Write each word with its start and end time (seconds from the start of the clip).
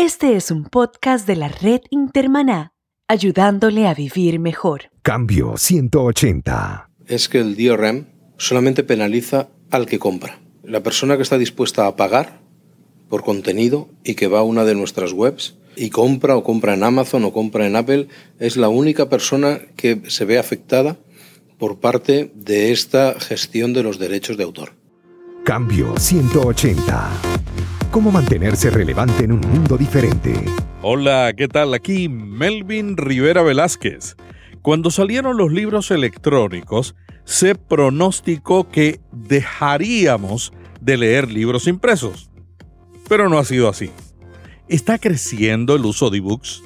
Este 0.00 0.36
es 0.36 0.52
un 0.52 0.62
podcast 0.62 1.26
de 1.26 1.34
la 1.34 1.48
red 1.48 1.80
Intermaná, 1.90 2.72
ayudándole 3.08 3.88
a 3.88 3.94
vivir 3.94 4.38
mejor. 4.38 4.82
Cambio 5.02 5.56
180. 5.56 6.88
Es 7.08 7.28
que 7.28 7.40
el 7.40 7.56
DRM 7.56 8.06
solamente 8.36 8.84
penaliza 8.84 9.48
al 9.72 9.86
que 9.86 9.98
compra. 9.98 10.38
La 10.62 10.84
persona 10.84 11.16
que 11.16 11.24
está 11.24 11.36
dispuesta 11.36 11.88
a 11.88 11.96
pagar 11.96 12.38
por 13.08 13.24
contenido 13.24 13.88
y 14.04 14.14
que 14.14 14.28
va 14.28 14.38
a 14.38 14.44
una 14.44 14.64
de 14.64 14.76
nuestras 14.76 15.12
webs 15.12 15.56
y 15.74 15.90
compra 15.90 16.36
o 16.36 16.44
compra 16.44 16.74
en 16.74 16.84
Amazon 16.84 17.24
o 17.24 17.32
compra 17.32 17.66
en 17.66 17.74
Apple 17.74 18.06
es 18.38 18.56
la 18.56 18.68
única 18.68 19.08
persona 19.08 19.58
que 19.74 20.02
se 20.06 20.24
ve 20.24 20.38
afectada 20.38 20.96
por 21.58 21.80
parte 21.80 22.30
de 22.36 22.70
esta 22.70 23.18
gestión 23.18 23.72
de 23.72 23.82
los 23.82 23.98
derechos 23.98 24.36
de 24.36 24.44
autor. 24.44 24.74
Cambio 25.44 25.94
180. 25.98 27.37
¿Cómo 27.90 28.12
mantenerse 28.12 28.68
relevante 28.68 29.24
en 29.24 29.32
un 29.32 29.40
mundo 29.40 29.78
diferente? 29.78 30.44
Hola, 30.82 31.32
¿qué 31.34 31.48
tal? 31.48 31.72
Aquí 31.72 32.06
Melvin 32.10 32.98
Rivera 32.98 33.40
Velázquez. 33.40 34.14
Cuando 34.60 34.90
salieron 34.90 35.38
los 35.38 35.50
libros 35.50 35.90
electrónicos, 35.90 36.94
se 37.24 37.54
pronosticó 37.54 38.68
que 38.68 39.00
dejaríamos 39.10 40.52
de 40.82 40.98
leer 40.98 41.30
libros 41.30 41.66
impresos. 41.66 42.30
Pero 43.08 43.30
no 43.30 43.38
ha 43.38 43.44
sido 43.46 43.70
así. 43.70 43.90
¿Está 44.68 44.98
creciendo 44.98 45.74
el 45.74 45.86
uso 45.86 46.10
de 46.10 46.18
ebooks? 46.18 46.62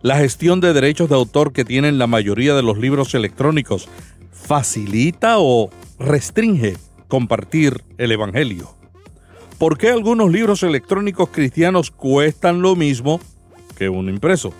La 0.00 0.16
gestión 0.16 0.60
de 0.60 0.72
derechos 0.72 1.10
de 1.10 1.14
autor 1.14 1.52
que 1.52 1.66
tienen 1.66 1.98
la 1.98 2.06
mayoría 2.06 2.54
de 2.54 2.62
los 2.62 2.78
libros 2.78 3.14
electrónicos 3.14 3.86
facilita 4.32 5.40
o 5.40 5.68
restringe 5.98 6.78
compartir 7.06 7.84
el 7.98 8.12
Evangelio. 8.12 8.77
¿Por 9.58 9.76
qué 9.76 9.90
algunos 9.90 10.30
libros 10.30 10.62
electrónicos 10.62 11.30
cristianos 11.30 11.90
cuestan 11.90 12.62
lo 12.62 12.76
mismo 12.76 13.20
que 13.76 13.88
un 13.88 14.08
impreso? 14.08 14.52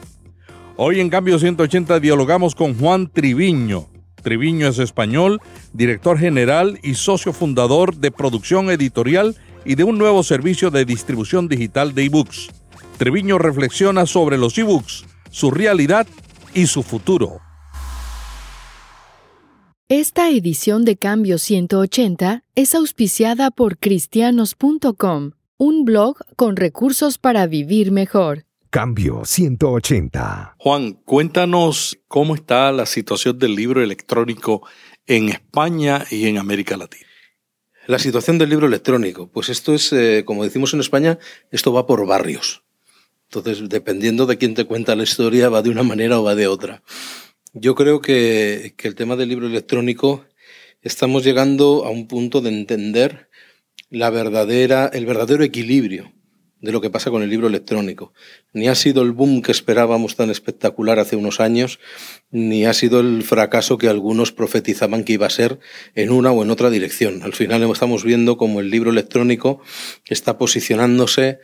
Hoy 0.77 0.98
en 0.98 1.09
Cambio 1.09 1.39
180 1.39 2.00
dialogamos 2.00 2.56
con 2.56 2.77
Juan 2.77 3.06
Triviño. 3.06 3.86
Triviño 4.25 4.67
es 4.67 4.81
español, 4.81 5.41
director 5.73 6.19
general 6.19 6.81
y 6.83 6.95
socio 6.95 7.33
fundador 7.33 7.95
de 7.95 8.11
producción 8.11 8.70
editorial 8.70 9.36
y 9.64 9.77
de 9.77 9.84
un 9.84 9.98
nuevo 9.98 10.25
servicio 10.25 10.73
de 10.73 10.84
distribución 10.84 11.47
digital 11.47 11.95
de 11.95 12.06
ebooks. 12.06 12.48
Treviño 12.97 13.39
reflexiona 13.39 14.05
sobre 14.05 14.36
los 14.36 14.58
ebooks, 14.58 15.05
su 15.30 15.53
realidad 15.53 16.08
y 16.55 16.67
su 16.67 16.83
futuro. 16.83 17.39
Esta 19.91 20.28
edición 20.28 20.84
de 20.84 20.98
Cambio 20.98 21.39
180 21.39 22.44
es 22.55 22.75
auspiciada 22.75 23.50
por 23.50 23.78
cristianos.com, 23.78 25.30
un 25.56 25.84
blog 25.86 26.19
con 26.36 26.56
recursos 26.56 27.17
para 27.17 27.47
vivir 27.47 27.91
mejor. 27.91 28.45
Cambio 28.69 29.25
180. 29.25 30.56
Juan, 30.58 30.92
cuéntanos 30.92 31.98
cómo 32.06 32.34
está 32.34 32.70
la 32.70 32.84
situación 32.84 33.39
del 33.39 33.55
libro 33.55 33.83
electrónico 33.83 34.62
en 35.06 35.30
España 35.30 36.05
y 36.11 36.27
en 36.27 36.36
América 36.36 36.77
Latina. 36.77 37.06
La 37.86 37.98
situación 37.98 38.36
del 38.36 38.50
libro 38.50 38.67
electrónico, 38.67 39.30
pues 39.30 39.48
esto 39.48 39.73
es, 39.73 39.91
eh, 39.95 40.23
como 40.27 40.45
decimos 40.45 40.75
en 40.75 40.80
España, 40.80 41.19
esto 41.50 41.73
va 41.73 41.86
por 41.86 42.06
barrios. 42.06 42.62
Entonces, 43.30 43.67
dependiendo 43.70 44.27
de 44.27 44.36
quién 44.36 44.52
te 44.55 44.67
cuenta 44.67 44.95
la 44.97 45.05
historia, 45.05 45.48
va 45.48 45.62
de 45.62 45.70
una 45.70 45.83
manera 45.83 46.20
o 46.20 46.25
va 46.25 46.34
de 46.34 46.47
otra. 46.47 46.83
Yo 47.61 47.75
creo 47.75 48.01
que, 48.01 48.75
el 48.78 48.95
tema 48.95 49.17
del 49.17 49.31
libro 49.31 49.48
electrónico 49.48 50.25
estamos 50.81 51.25
llegando 51.25 51.84
a 51.84 51.91
un 51.91 52.06
punto 52.06 52.41
de 52.41 52.51
entender 52.51 53.28
la 53.91 54.11
verdadera, 54.11 54.89
el 54.92 55.06
verdadero 55.06 55.42
equilibrio 55.42 56.12
de 56.61 56.70
lo 56.70 56.81
que 56.81 56.91
pasa 56.91 57.11
con 57.11 57.23
el 57.23 57.31
libro 57.31 57.48
electrónico. 57.48 58.12
Ni 58.53 58.69
ha 58.69 58.77
sido 58.77 59.03
el 59.03 59.11
boom 59.11 59.42
que 59.42 59.51
esperábamos 59.51 60.14
tan 60.14 60.31
espectacular 60.31 61.01
hace 61.01 61.17
unos 61.17 61.41
años, 61.41 61.81
ni 62.31 62.64
ha 62.64 62.73
sido 62.75 63.01
el 63.01 63.25
fracaso 63.25 63.77
que 63.77 63.89
algunos 63.89 64.31
profetizaban 64.31 65.03
que 65.03 65.14
iba 65.14 65.27
a 65.27 65.31
ser 65.31 65.58
en 65.96 66.13
una 66.13 66.30
o 66.30 66.45
en 66.45 66.51
otra 66.51 66.70
dirección. 66.70 67.25
Al 67.25 67.33
final 67.33 67.69
estamos 67.73 68.05
viendo 68.05 68.36
como 68.36 68.61
el 68.61 68.70
libro 68.70 68.90
electrónico 68.90 69.61
está 70.07 70.39
posicionándose 70.39 71.40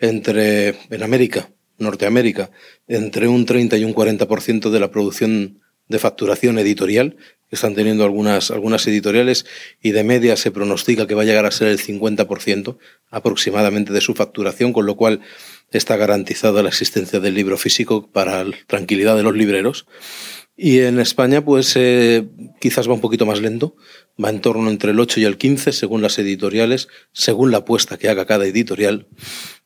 entre, 0.00 0.70
en 0.90 1.02
América, 1.04 1.50
Norteamérica, 1.82 2.50
entre 2.88 3.28
un 3.28 3.44
30 3.44 3.76
y 3.76 3.84
un 3.84 3.94
40% 3.94 4.70
de 4.70 4.80
la 4.80 4.90
producción 4.90 5.60
de 5.88 5.98
facturación 5.98 6.58
editorial 6.58 7.16
que 7.48 7.56
están 7.56 7.74
teniendo 7.74 8.04
algunas, 8.04 8.50
algunas 8.50 8.86
editoriales 8.86 9.44
y 9.82 9.90
de 9.90 10.04
media 10.04 10.36
se 10.36 10.50
pronostica 10.50 11.06
que 11.06 11.14
va 11.14 11.22
a 11.22 11.26
llegar 11.26 11.44
a 11.44 11.50
ser 11.50 11.68
el 11.68 11.78
50% 11.78 12.78
aproximadamente 13.10 13.92
de 13.92 14.00
su 14.00 14.14
facturación, 14.14 14.72
con 14.72 14.86
lo 14.86 14.96
cual 14.96 15.20
está 15.70 15.96
garantizada 15.96 16.62
la 16.62 16.70
existencia 16.70 17.20
del 17.20 17.34
libro 17.34 17.58
físico 17.58 18.10
para 18.10 18.42
la 18.44 18.56
tranquilidad 18.66 19.16
de 19.16 19.22
los 19.22 19.36
libreros. 19.36 19.86
Y 20.56 20.80
en 20.80 21.00
España, 21.00 21.44
pues 21.44 21.74
eh, 21.76 22.26
quizás 22.60 22.88
va 22.88 22.94
un 22.94 23.00
poquito 23.00 23.26
más 23.26 23.40
lento, 23.40 23.74
va 24.22 24.30
en 24.30 24.40
torno 24.40 24.70
entre 24.70 24.92
el 24.92 25.00
8 25.00 25.20
y 25.20 25.24
el 25.24 25.38
15, 25.38 25.72
según 25.72 26.02
las 26.02 26.18
editoriales, 26.18 26.88
según 27.12 27.50
la 27.50 27.58
apuesta 27.58 27.98
que 27.98 28.08
haga 28.08 28.26
cada 28.26 28.46
editorial. 28.46 29.06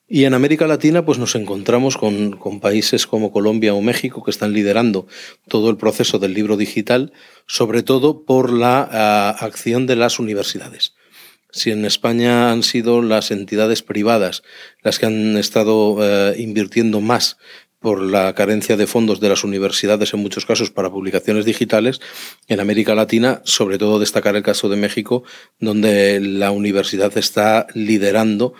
Y 0.08 0.24
en 0.24 0.34
América 0.34 0.68
Latina, 0.68 1.04
pues 1.04 1.18
nos 1.18 1.34
encontramos 1.34 1.96
con, 1.96 2.38
países 2.60 3.08
como 3.08 3.32
Colombia 3.32 3.74
o 3.74 3.82
México 3.82 4.22
que 4.22 4.30
están 4.30 4.52
liderando 4.52 5.08
todo 5.48 5.68
el 5.68 5.76
proceso 5.76 6.20
del 6.20 6.32
libro 6.32 6.56
digital, 6.56 7.12
sobre 7.46 7.82
todo 7.82 8.24
por 8.24 8.52
la 8.52 8.88
ah, 8.90 9.30
acción 9.40 9.86
de 9.86 9.96
las 9.96 10.20
universidades. 10.20 10.94
Si 11.50 11.72
en 11.72 11.84
España 11.84 12.52
han 12.52 12.62
sido 12.62 13.02
las 13.02 13.30
entidades 13.32 13.82
privadas 13.82 14.42
las 14.82 14.98
que 14.98 15.06
han 15.06 15.36
estado 15.36 15.96
eh, 16.00 16.36
invirtiendo 16.38 17.00
más 17.00 17.36
por 17.80 18.00
la 18.00 18.34
carencia 18.34 18.76
de 18.76 18.86
fondos 18.86 19.20
de 19.20 19.28
las 19.28 19.44
universidades 19.44 20.12
en 20.14 20.20
muchos 20.20 20.46
casos 20.46 20.70
para 20.70 20.90
publicaciones 20.90 21.44
digitales, 21.44 22.00
en 22.46 22.60
América 22.60 22.94
Latina, 22.94 23.42
sobre 23.44 23.78
todo 23.78 23.98
destacar 23.98 24.36
el 24.36 24.42
caso 24.42 24.68
de 24.68 24.76
México, 24.76 25.24
donde 25.58 26.20
la 26.20 26.52
universidad 26.52 27.16
está 27.18 27.66
liderando 27.74 28.54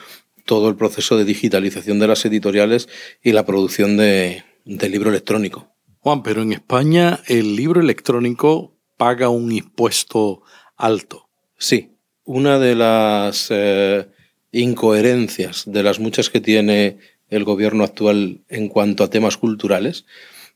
todo 0.46 0.70
el 0.70 0.76
proceso 0.76 1.18
de 1.18 1.24
digitalización 1.24 1.98
de 1.98 2.06
las 2.06 2.24
editoriales 2.24 2.88
y 3.22 3.32
la 3.32 3.44
producción 3.44 3.98
de, 3.98 4.44
libro 4.64 5.10
electrónico. 5.10 5.74
Juan, 6.00 6.22
pero 6.22 6.42
en 6.42 6.52
España 6.52 7.20
el 7.26 7.56
libro 7.56 7.80
electrónico 7.80 8.74
paga 8.96 9.28
un 9.28 9.52
impuesto 9.52 10.42
alto. 10.76 11.28
Sí, 11.58 11.90
una 12.24 12.58
de 12.58 12.74
las 12.74 13.48
eh, 13.50 14.08
incoherencias 14.52 15.64
de 15.66 15.82
las 15.82 16.00
muchas 16.00 16.30
que 16.30 16.40
tiene 16.40 16.98
el 17.28 17.44
gobierno 17.44 17.84
actual 17.84 18.44
en 18.48 18.68
cuanto 18.68 19.04
a 19.04 19.10
temas 19.10 19.36
culturales 19.36 20.06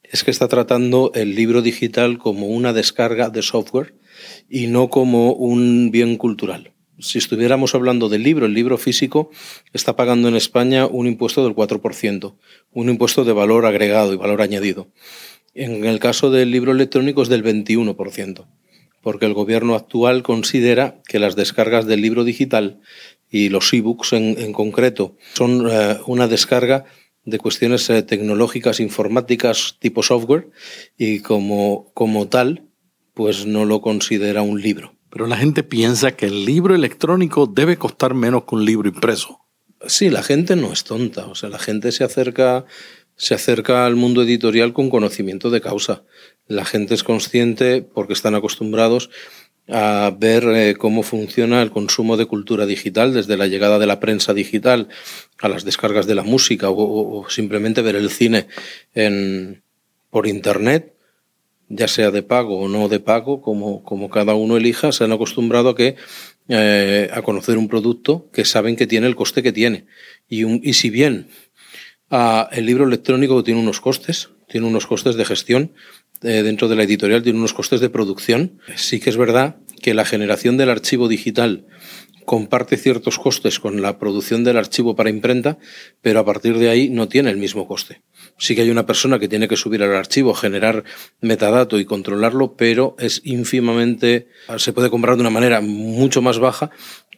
es 0.05 0.25
que 0.25 0.31
está 0.31 0.49
tratando 0.49 1.11
el 1.15 1.35
libro 1.35 1.63
digital 1.63 2.19
como 2.19 2.47
una 2.47 2.73
descarga 2.73 3.29
de 3.29 3.43
software 3.43 3.95
y 4.49 4.69
no 4.69 4.89
como 4.89 5.33
un 5.33 5.91
bien 5.91 6.17
cultural 6.17 6.75
si 7.01 7.19
estuviéramos 7.19 7.75
hablando 7.75 8.09
del 8.09 8.23
libro, 8.23 8.47
el 8.47 8.55
libro 8.55 8.79
físico 8.79 9.31
está 9.73 9.97
pagando 9.97 10.29
en 10.29 10.37
España 10.37 10.87
un 10.87 11.07
impuesto 11.07 11.45
del 11.45 11.55
4%, 11.55 12.35
un 12.73 12.89
impuesto 12.89 13.25
de 13.25 13.33
valor 13.33 13.67
agregado 13.67 14.13
y 14.13 14.17
valor 14.17 14.43
añadido. 14.43 14.89
En 15.55 15.85
el 15.85 15.99
caso 15.99 16.31
del 16.31 16.51
libro 16.51 16.73
electrónico 16.73 17.23
es 17.23 17.29
del 17.29 17.45
21%, 17.45 18.47
porque 19.03 19.27
el 19.27 19.35
gobierno 19.35 19.75
actual 19.75 20.23
considera 20.23 21.03
que 21.09 21.19
las 21.19 21.37
descargas 21.37 21.87
del 21.87 22.03
libro 22.03 22.25
digital 22.25 22.81
y 23.31 23.49
los 23.49 23.73
e-books 23.73 24.13
en, 24.13 24.53
concreto 24.53 25.17
son 25.35 25.69
eh, 25.71 25.99
una 26.07 26.29
descarga 26.29 26.85
de 27.25 27.39
cuestiones 27.39 27.89
eh, 27.91 28.03
tecnológicas, 28.03 28.81
informáticas, 28.81 29.77
tipo 29.79 30.03
software, 30.03 30.51
y 30.97 31.21
como, 31.21 31.91
como 31.95 32.29
tal, 32.29 32.69
pues 33.15 33.47
no 33.47 33.65
lo 33.65 33.81
considera 33.81 34.43
un 34.43 34.61
libro. 34.61 34.95
Pero 35.11 35.27
la 35.27 35.37
gente 35.37 35.63
piensa 35.63 36.13
que 36.13 36.27
el 36.27 36.45
libro 36.45 36.75
electrónico 36.75 37.47
debe 37.47 37.77
costar 37.77 38.15
menos 38.15 38.45
que 38.45 38.55
un 38.55 38.65
libro 38.65 38.89
impreso. 38.89 39.41
Sí, 39.87 40.09
la 40.11 40.23
gente 40.23 40.57
no 40.57 40.73
es 40.73 40.85
tonta. 40.85 41.27
O 41.27 41.35
sea, 41.35 41.49
la 41.49 41.59
gente 41.59 41.91
se 41.93 42.05
acerca, 42.05 42.65
se 43.17 43.35
acerca 43.35 43.87
al 43.87 43.97
mundo 43.97 44.23
editorial 44.23 44.73
con 44.73 44.91
conocimiento 44.91 45.51
de 45.51 45.61
causa. 45.61 46.05
La 46.47 46.65
gente 46.65 46.95
es 46.95 47.03
consciente 47.03 47.83
porque 47.83 48.13
están 48.13 48.35
acostumbrados 48.35 49.11
a 49.69 50.13
ver 50.17 50.45
eh, 50.45 50.75
cómo 50.77 51.03
funciona 51.03 51.63
el 51.63 51.71
consumo 51.71 52.17
de 52.17 52.27
cultura 52.27 52.67
digital, 52.67 53.15
desde 53.15 53.37
la 53.37 53.47
llegada 53.47 53.79
de 53.79 53.87
la 53.87 54.01
prensa 54.01 54.35
digital 54.35 54.89
a 55.41 55.49
las 55.49 55.65
descargas 55.65 56.07
de 56.07 56.15
la 56.15 56.23
música 56.23 56.69
o, 56.71 57.27
simplemente 57.29 57.83
ver 57.83 57.97
el 57.97 58.11
cine 58.11 58.49
en, 58.95 59.63
por 60.11 60.27
Internet 60.27 60.95
ya 61.71 61.89
sea 61.89 62.11
de 62.11 62.23
pago 62.23 62.61
o 62.61 62.69
no 62.69 62.89
de 62.89 63.01
pago, 63.01 63.41
como, 63.41 63.83
como 63.85 64.11
cada 64.11 64.35
uno 64.35 64.57
elija, 64.57 64.93
se 64.93 65.05
han 65.05 65.13
acostumbrado 65.13 65.71
a 65.71 65.77
que 65.77 65.97
eh, 66.49 67.09
a 67.13 67.23
conocer 67.23 67.57
un 67.57 67.69
producto 67.69 68.29
que 68.33 68.45
saben 68.45 68.75
que 68.75 68.89
tiene 68.89 69.07
el 69.07 69.15
coste 69.15 69.43
que 69.43 69.53
tiene. 69.53 69.87
Y, 70.29 70.45
un, 70.45 70.61
y 70.63 70.75
si 70.75 70.91
bien 70.91 71.29
ah, 72.11 72.49
el 72.53 72.67
libro 72.67 72.85
electrónico 72.85 73.43
tiene 73.45 73.61
unos 73.61 73.81
costes, 73.81 74.31
tiene 74.49 74.67
unos 74.67 74.87
costes 74.87 75.15
de 75.15 75.25
gestión, 75.25 75.73
eh, 76.23 76.43
dentro 76.43 76.69
de 76.69 76.75
la 76.75 76.83
editorial 76.83 77.23
tiene 77.23 77.39
unos 77.39 77.55
costes 77.55 77.81
de 77.81 77.89
producción, 77.89 78.59
sí 78.75 78.99
que 78.99 79.09
es 79.09 79.17
verdad 79.17 79.57
que 79.81 79.95
la 79.95 80.05
generación 80.05 80.57
del 80.57 80.71
archivo 80.71 81.09
digital 81.09 81.67
comparte 82.27 82.77
ciertos 82.77 83.19
costes 83.19 83.61
con 83.61 83.81
la 83.81 83.99
producción 83.99 84.45
del 84.45 84.59
archivo 84.59 84.97
para 84.97 85.11
imprenta, 85.11 85.59
pero 86.03 86.21
a 86.21 86.25
partir 86.25 86.59
de 86.59 86.69
ahí 86.69 86.89
no 86.91 87.09
tiene 87.09 87.31
el 87.31 87.39
mismo 87.39 87.67
coste. 87.67 88.03
Sí 88.39 88.55
que 88.55 88.63
hay 88.63 88.71
una 88.71 88.87
persona 88.87 89.19
que 89.19 89.29
tiene 89.29 89.49
que 89.49 89.57
subir 89.57 89.83
al 89.83 89.95
archivo, 89.95 90.35
generar 90.35 90.85
metadato 91.21 91.79
y 91.79 91.85
controlarlo, 91.85 92.55
pero 92.57 92.97
es 92.99 93.21
ínfimamente, 93.25 94.29
se 94.57 94.73
puede 94.73 94.91
comprar 94.91 95.17
de 95.17 95.23
una 95.23 95.31
manera 95.31 95.61
mucho 95.61 96.23
más 96.23 96.39
baja 96.39 96.71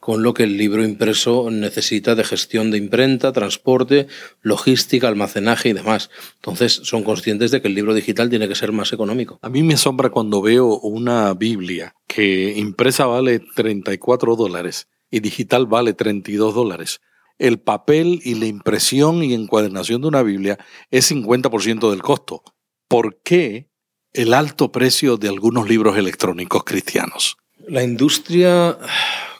con 0.03 0.25
lo 0.25 0.35
que 0.35 0.43
el 0.43 0.57
libro 0.57 0.83
impreso 0.83 1.49
necesita 1.49 2.17
de 2.17 2.25
gestión 2.25 2.73
de 2.73 2.79
imprenta, 2.79 3.33
transporte, 3.33 4.09
logística, 4.41 5.07
almacenaje 5.07 5.69
y 5.69 5.75
demás. 5.75 6.11
Entonces 6.35 6.81
son 6.83 7.05
conscientes 7.05 7.53
de 7.53 7.63
que 7.63 7.69
el 7.69 7.77
libro 7.77 7.95
digital 7.95 8.29
tiene 8.29 8.49
que 8.49 8.57
ser 8.57 8.73
más 8.73 8.93
económico. 8.93 9.39
A 9.43 9.49
mí 9.49 9.63
me 9.63 9.75
asombra 9.75 10.11
cuando 10.11 10.43
veo 10.43 10.81
una 10.81 11.33
Biblia 11.35 11.95
que 12.09 12.53
impresa 12.57 13.07
vale 13.07 13.41
34 13.55 14.35
dólares 14.35 14.89
y 15.09 15.21
digital 15.21 15.67
vale 15.67 15.93
32 15.93 16.53
dólares. 16.53 17.01
El 17.39 17.59
papel 17.59 18.21
y 18.25 18.35
la 18.35 18.47
impresión 18.47 19.23
y 19.23 19.35
encuadernación 19.35 20.03
de 20.03 20.09
una 20.09 20.23
Biblia 20.23 20.59
es 20.91 21.11
50% 21.11 21.91
del 21.91 22.03
costo. 22.03 22.43
¿Por 22.89 23.21
qué 23.23 23.69
el 24.13 24.35
alto 24.35 24.71
precio 24.71 25.17
de 25.17 25.29
algunos 25.29 25.69
libros 25.69 25.97
electrónicos 25.97 26.65
cristianos? 26.65 27.37
La 27.67 27.83
industria 27.83 28.79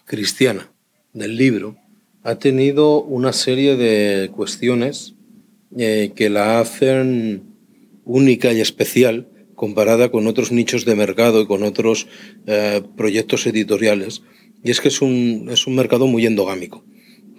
cristiana 0.05 0.73
del 1.13 1.37
libro 1.37 1.77
ha 2.23 2.37
tenido 2.37 3.03
una 3.03 3.33
serie 3.33 3.77
de 3.77 4.31
cuestiones 4.31 5.15
eh, 5.77 6.13
que 6.15 6.31
la 6.31 6.61
hacen 6.61 7.43
única 8.05 8.53
y 8.53 8.61
especial 8.61 9.29
comparada 9.55 10.11
con 10.11 10.27
otros 10.27 10.53
nichos 10.53 10.85
de 10.85 10.97
mercado 10.97 11.43
y 11.43 11.47
con 11.47 11.63
otros 11.63 12.07
eh, 12.47 12.83
proyectos 12.97 13.47
editoriales. 13.47 14.23
Y 14.65 14.71
es 14.71 14.81
que 14.81 14.89
es 14.89 15.03
un, 15.03 15.49
es 15.51 15.67
un 15.67 15.75
mercado 15.75 16.07
muy 16.07 16.27
endogámico. 16.27 16.85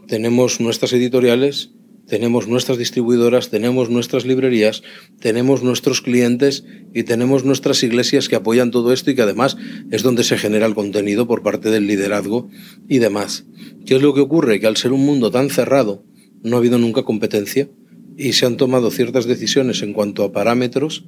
Tenemos 0.08 0.60
nuestras 0.60 0.94
editoriales 0.94 1.72
tenemos 2.08 2.48
nuestras 2.48 2.78
distribuidoras, 2.78 3.50
tenemos 3.50 3.90
nuestras 3.90 4.26
librerías, 4.26 4.84
tenemos 5.20 5.64
nuestros 5.64 6.02
clientes 6.02 6.66
y 6.94 7.04
tenemos 7.04 7.46
nuestras 7.46 7.82
iglesias 7.84 8.28
que 8.28 8.36
apoyan 8.36 8.72
todo 8.72 8.92
esto 8.92 9.10
y 9.10 9.16
que 9.16 9.22
además 9.22 9.58
es 9.90 10.04
donde 10.04 10.26
se 10.26 10.38
genera 10.38 10.66
el 10.66 10.76
contenido 10.76 11.28
por 11.28 11.44
parte 11.44 11.70
del 11.70 11.88
liderazgo 11.88 12.50
y 12.90 13.00
demás. 13.00 13.46
¿Qué 13.86 13.96
es 13.96 14.02
lo 14.02 14.14
que 14.14 14.20
ocurre? 14.20 14.60
Que 14.60 14.68
al 14.68 14.78
ser 14.78 14.92
un 14.92 15.06
mundo 15.06 15.32
tan 15.32 15.50
cerrado 15.50 16.04
no 16.44 16.58
ha 16.58 16.60
habido 16.60 16.78
nunca 16.78 17.04
competencia 17.04 17.70
y 18.18 18.34
se 18.34 18.46
han 18.46 18.58
tomado 18.58 18.92
ciertas 18.92 19.26
decisiones 19.26 19.82
en 19.82 19.94
cuanto 19.94 20.24
a 20.24 20.34
parámetros 20.34 21.06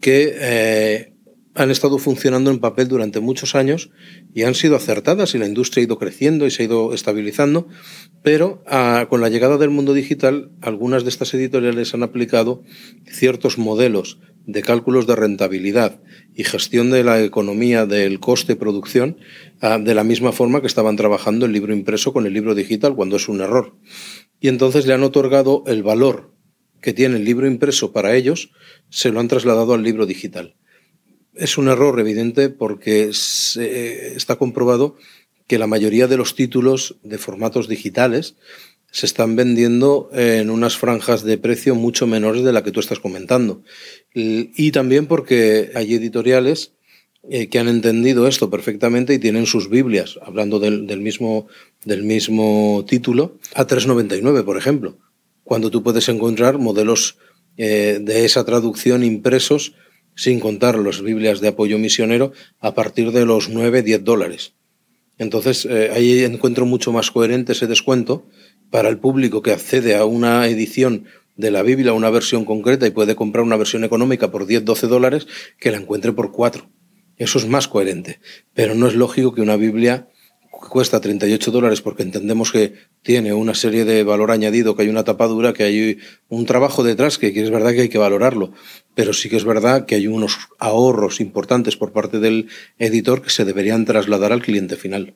que 0.00 0.34
eh, 0.40 1.12
han 1.60 1.70
estado 1.70 1.98
funcionando 1.98 2.50
en 2.50 2.58
papel 2.58 2.88
durante 2.88 3.20
muchos 3.20 3.54
años 3.54 3.90
y 4.34 4.44
han 4.44 4.54
sido 4.54 4.76
acertadas 4.76 5.34
y 5.34 5.38
la 5.38 5.46
industria 5.46 5.82
ha 5.82 5.84
ido 5.84 5.98
creciendo 5.98 6.46
y 6.46 6.50
se 6.50 6.62
ha 6.62 6.66
ido 6.66 6.94
estabilizando, 6.94 7.68
pero 8.22 8.64
ah, 8.66 9.06
con 9.10 9.20
la 9.20 9.28
llegada 9.28 9.58
del 9.58 9.68
mundo 9.68 9.92
digital, 9.92 10.52
algunas 10.62 11.02
de 11.02 11.10
estas 11.10 11.34
editoriales 11.34 11.92
han 11.92 12.02
aplicado 12.02 12.62
ciertos 13.04 13.58
modelos 13.58 14.20
de 14.46 14.62
cálculos 14.62 15.06
de 15.06 15.16
rentabilidad 15.16 16.00
y 16.34 16.44
gestión 16.44 16.90
de 16.90 17.04
la 17.04 17.22
economía 17.22 17.84
del 17.84 18.20
coste 18.20 18.56
producción 18.56 19.18
ah, 19.60 19.78
de 19.78 19.94
la 19.94 20.02
misma 20.02 20.32
forma 20.32 20.62
que 20.62 20.66
estaban 20.66 20.96
trabajando 20.96 21.44
el 21.44 21.52
libro 21.52 21.74
impreso 21.74 22.14
con 22.14 22.24
el 22.24 22.32
libro 22.32 22.54
digital 22.54 22.94
cuando 22.94 23.16
es 23.16 23.28
un 23.28 23.42
error. 23.42 23.76
Y 24.40 24.48
entonces 24.48 24.86
le 24.86 24.94
han 24.94 25.02
otorgado 25.02 25.64
el 25.66 25.82
valor 25.82 26.34
que 26.80 26.94
tiene 26.94 27.16
el 27.16 27.26
libro 27.26 27.46
impreso 27.46 27.92
para 27.92 28.16
ellos, 28.16 28.52
se 28.88 29.10
lo 29.10 29.20
han 29.20 29.28
trasladado 29.28 29.74
al 29.74 29.82
libro 29.82 30.06
digital 30.06 30.56
es 31.34 31.58
un 31.58 31.68
error 31.68 31.98
evidente 32.00 32.50
porque 32.50 33.10
se, 33.12 34.14
está 34.14 34.36
comprobado 34.36 34.96
que 35.46 35.58
la 35.58 35.66
mayoría 35.66 36.06
de 36.06 36.16
los 36.16 36.34
títulos 36.34 36.96
de 37.02 37.18
formatos 37.18 37.68
digitales 37.68 38.36
se 38.92 39.06
están 39.06 39.36
vendiendo 39.36 40.10
en 40.12 40.50
unas 40.50 40.76
franjas 40.76 41.22
de 41.22 41.38
precio 41.38 41.74
mucho 41.74 42.06
menores 42.06 42.44
de 42.44 42.52
la 42.52 42.62
que 42.62 42.72
tú 42.72 42.80
estás 42.80 42.98
comentando. 42.98 43.62
Y 44.14 44.72
también 44.72 45.06
porque 45.06 45.70
hay 45.74 45.94
editoriales 45.94 46.72
eh, 47.28 47.48
que 47.48 47.58
han 47.58 47.68
entendido 47.68 48.26
esto 48.26 48.48
perfectamente 48.48 49.12
y 49.12 49.18
tienen 49.18 49.44
sus 49.44 49.68
Biblias, 49.68 50.18
hablando 50.22 50.58
del, 50.58 51.00
mismo, 51.00 51.48
del 51.84 52.02
mismo 52.02 52.84
título, 52.88 53.38
a 53.54 53.66
3,99, 53.66 54.42
por 54.42 54.56
ejemplo, 54.56 54.96
cuando 55.44 55.70
tú 55.70 55.82
puedes 55.82 56.08
encontrar 56.08 56.58
modelos 56.58 57.18
eh, 57.58 57.98
de 58.00 58.24
esa 58.24 58.44
traducción 58.44 59.04
impresos 59.04 59.74
sin 60.14 60.40
contar 60.40 60.78
las 60.78 61.02
Biblias 61.02 61.40
de 61.40 61.48
apoyo 61.48 61.78
misionero, 61.78 62.32
a 62.58 62.74
partir 62.74 63.12
de 63.12 63.24
los 63.24 63.48
9, 63.48 63.82
10 63.82 64.04
dólares. 64.04 64.54
Entonces, 65.18 65.66
eh, 65.66 65.90
ahí 65.92 66.24
encuentro 66.24 66.66
mucho 66.66 66.92
más 66.92 67.10
coherente 67.10 67.52
ese 67.52 67.66
descuento 67.66 68.26
para 68.70 68.88
el 68.88 68.98
público 68.98 69.42
que 69.42 69.52
accede 69.52 69.96
a 69.96 70.04
una 70.04 70.46
edición 70.46 71.04
de 71.36 71.50
la 71.50 71.62
Biblia, 71.62 71.92
una 71.92 72.10
versión 72.10 72.44
concreta 72.44 72.86
y 72.86 72.90
puede 72.90 73.16
comprar 73.16 73.44
una 73.44 73.56
versión 73.56 73.84
económica 73.84 74.30
por 74.30 74.46
10, 74.46 74.64
12 74.64 74.86
dólares, 74.86 75.26
que 75.58 75.70
la 75.70 75.78
encuentre 75.78 76.12
por 76.12 76.32
4. 76.32 76.70
Eso 77.16 77.38
es 77.38 77.46
más 77.46 77.68
coherente. 77.68 78.20
Pero 78.54 78.74
no 78.74 78.86
es 78.86 78.94
lógico 78.94 79.34
que 79.34 79.42
una 79.42 79.56
Biblia 79.56 80.08
cuesta 80.68 81.00
38 81.00 81.50
dólares 81.50 81.80
porque 81.80 82.02
entendemos 82.02 82.52
que 82.52 82.74
tiene 83.02 83.32
una 83.32 83.54
serie 83.54 83.84
de 83.84 84.04
valor 84.04 84.30
añadido, 84.30 84.76
que 84.76 84.82
hay 84.82 84.88
una 84.88 85.04
tapadura, 85.04 85.52
que 85.52 85.64
hay 85.64 85.98
un 86.28 86.46
trabajo 86.46 86.82
detrás, 86.82 87.18
que 87.18 87.28
es 87.28 87.50
verdad 87.50 87.72
que 87.72 87.82
hay 87.82 87.88
que 87.88 87.98
valorarlo, 87.98 88.52
pero 88.94 89.12
sí 89.12 89.28
que 89.28 89.36
es 89.36 89.44
verdad 89.44 89.86
que 89.86 89.94
hay 89.94 90.06
unos 90.06 90.38
ahorros 90.58 91.20
importantes 91.20 91.76
por 91.76 91.92
parte 91.92 92.20
del 92.20 92.48
editor 92.78 93.22
que 93.22 93.30
se 93.30 93.44
deberían 93.44 93.84
trasladar 93.84 94.32
al 94.32 94.42
cliente 94.42 94.76
final. 94.76 95.14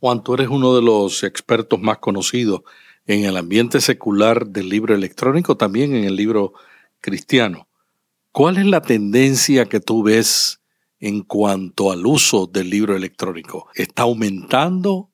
Juan, 0.00 0.22
tú 0.22 0.34
eres 0.34 0.48
uno 0.48 0.76
de 0.76 0.82
los 0.82 1.24
expertos 1.24 1.80
más 1.80 1.98
conocidos 1.98 2.62
en 3.06 3.24
el 3.24 3.36
ambiente 3.36 3.80
secular 3.80 4.46
del 4.46 4.68
libro 4.68 4.94
electrónico, 4.94 5.56
también 5.56 5.94
en 5.94 6.04
el 6.04 6.14
libro 6.14 6.52
cristiano. 7.00 7.68
¿Cuál 8.30 8.58
es 8.58 8.66
la 8.66 8.82
tendencia 8.82 9.64
que 9.64 9.80
tú 9.80 10.04
ves 10.04 10.57
en 11.00 11.22
cuanto 11.22 11.92
al 11.92 12.06
uso 12.06 12.46
del 12.46 12.70
libro 12.70 12.96
electrónico? 12.96 13.68
¿Está 13.74 14.02
aumentando 14.02 15.10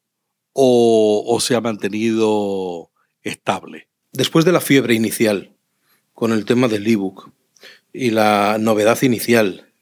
o, 0.53 1.39
se 1.41 1.55
ha 1.55 1.61
mantenido 1.61 2.91
estable? 3.23 3.89
Después 4.13 4.45
de 4.45 4.53
la 4.53 4.61
fiebre 4.61 4.95
inicial 4.95 5.55
con 6.13 6.33
el 6.33 6.45
tema 6.45 6.69
del 6.69 6.87
ebook 6.87 7.33
y 7.93 8.11
la 8.11 8.59
novedad 8.59 9.03
inicial 9.03 9.73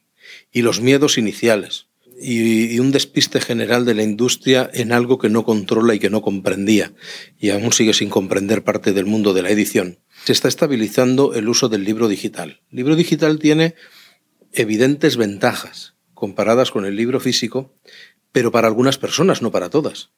y 0.51 0.63
los 0.63 0.81
miedos 0.81 1.19
iniciales 1.19 1.89
y, 2.21 2.79
un 2.79 2.93
despiste 2.93 3.41
general 3.41 3.85
de 3.85 3.95
la 3.95 4.03
industria 4.03 4.71
en 4.73 4.93
algo 4.93 5.19
que 5.19 5.29
no 5.29 5.45
controla 5.45 5.95
y 5.95 5.99
que 5.99 6.11
no 6.11 6.23
comprendía 6.23 6.93
y 7.39 7.51
aún 7.51 7.73
sigue 7.73 7.93
sin 7.93 8.09
comprender 8.09 8.65
parte 8.65 8.93
del 8.93 9.07
mundo 9.07 9.35
de 9.35 9.43
la 9.43 9.51
edición, 9.51 9.99
se 10.25 10.33
está 10.33 10.49
estabilizando 10.49 11.35
el 11.35 11.49
uso 11.49 11.69
del 11.69 11.85
libro 11.85 12.09
digital. 12.09 12.61
El 12.71 12.77
libro 12.77 12.97
digital 12.97 13.39
tiene 13.39 13.75
evidentes 14.53 15.17
ventajas 15.17 15.92
comparadas 16.23 16.71
con 16.71 16.87
el 16.87 16.95
libro 16.95 17.19
físico, 17.19 17.75
pero 18.31 18.53
para 18.53 18.69
algunas 18.69 18.97
personas, 18.97 19.43
no 19.43 19.51
para 19.51 19.71
todas. 19.71 20.11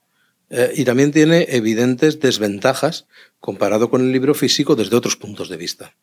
Eh, 0.51 0.75
y 0.77 0.85
también 0.85 1.13
tiene 1.13 1.47
evidentes 1.49 2.21
desventajas 2.21 3.07
comparado 3.41 3.89
con 3.89 4.03
el 4.03 4.13
libro 4.13 4.35
físico 4.35 4.77
desde 4.77 4.97
otros 4.97 5.17
puntos 5.17 5.49
de 5.49 5.57
vista. 5.57 5.95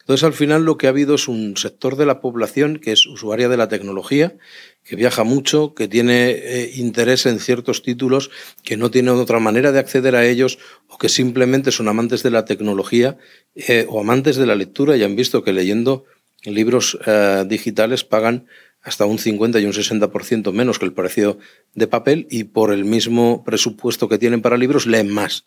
Entonces, 0.00 0.24
al 0.24 0.32
final 0.32 0.64
lo 0.64 0.76
que 0.76 0.88
ha 0.88 0.90
habido 0.90 1.14
es 1.14 1.28
un 1.28 1.56
sector 1.56 1.94
de 1.94 2.04
la 2.04 2.20
población 2.20 2.80
que 2.80 2.90
es 2.90 3.06
usuaria 3.06 3.48
de 3.48 3.56
la 3.56 3.68
tecnología, 3.68 4.36
que 4.82 4.96
viaja 4.96 5.22
mucho, 5.22 5.72
que 5.72 5.86
tiene 5.86 6.30
eh, 6.30 6.72
interés 6.74 7.24
en 7.24 7.38
ciertos 7.38 7.84
títulos, 7.84 8.32
que 8.64 8.76
no 8.76 8.90
tiene 8.90 9.12
otra 9.12 9.38
manera 9.38 9.70
de 9.70 9.78
acceder 9.78 10.16
a 10.16 10.26
ellos, 10.26 10.58
o 10.88 10.98
que 10.98 11.08
simplemente 11.08 11.70
son 11.70 11.86
amantes 11.86 12.24
de 12.24 12.32
la 12.32 12.44
tecnología 12.44 13.18
eh, 13.54 13.86
o 13.88 14.00
amantes 14.00 14.34
de 14.34 14.46
la 14.46 14.56
lectura 14.56 14.96
y 14.96 15.04
han 15.04 15.14
visto 15.14 15.44
que 15.44 15.52
leyendo 15.52 16.06
libros 16.44 16.98
digitales 17.46 18.04
pagan 18.04 18.48
hasta 18.84 19.06
un 19.06 19.18
50 19.18 19.58
y 19.60 19.64
un 19.64 19.72
60% 19.72 20.52
menos 20.52 20.78
que 20.78 20.84
el 20.84 20.92
precio 20.92 21.38
de 21.74 21.86
papel 21.86 22.28
y 22.30 22.44
por 22.44 22.72
el 22.72 22.84
mismo 22.84 23.42
presupuesto 23.42 24.08
que 24.08 24.18
tienen 24.18 24.42
para 24.42 24.58
libros 24.58 24.86
leen 24.86 25.08
más. 25.10 25.46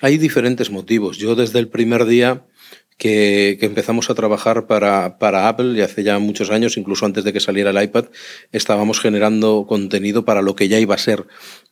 Hay 0.00 0.18
diferentes 0.18 0.70
motivos. 0.70 1.16
Yo 1.16 1.36
desde 1.36 1.60
el 1.60 1.68
primer 1.68 2.04
día 2.06 2.44
que, 2.98 3.58
empezamos 3.60 4.10
a 4.10 4.14
trabajar 4.14 4.66
para, 4.66 5.18
para, 5.18 5.48
Apple, 5.48 5.78
y 5.78 5.80
hace 5.80 6.02
ya 6.02 6.18
muchos 6.18 6.50
años, 6.50 6.76
incluso 6.76 7.06
antes 7.06 7.24
de 7.24 7.32
que 7.32 7.40
saliera 7.40 7.70
el 7.70 7.82
iPad, 7.82 8.06
estábamos 8.50 9.00
generando 9.00 9.64
contenido 9.68 10.24
para 10.24 10.42
lo 10.42 10.56
que 10.56 10.68
ya 10.68 10.78
iba 10.80 10.96
a 10.96 10.98
ser 10.98 11.26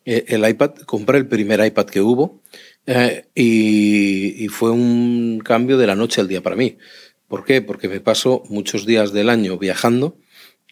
eh, 0.05 0.25
el 0.29 0.49
iPad. 0.49 0.75
Compré 0.87 1.19
el 1.19 1.27
primer 1.27 1.65
iPad 1.65 1.87
que 1.87 2.01
hubo 2.01 2.41
eh, 2.87 3.27
y, 3.35 4.45
y 4.45 4.49
fue 4.49 4.71
un 4.71 5.41
cambio 5.45 5.77
de 5.77 5.89
la 5.89 5.97
noche 5.97 6.21
al 6.21 6.29
día 6.29 6.41
para 6.41 6.57
mí. 6.57 6.79
¿Por 7.27 7.45
qué? 7.45 7.63
Porque 7.63 7.89
me 7.89 8.01
paso 8.01 8.43
muchos 8.49 8.87
días 8.87 9.13
del 9.13 9.29
año 9.29 9.57
viajando 9.59 10.17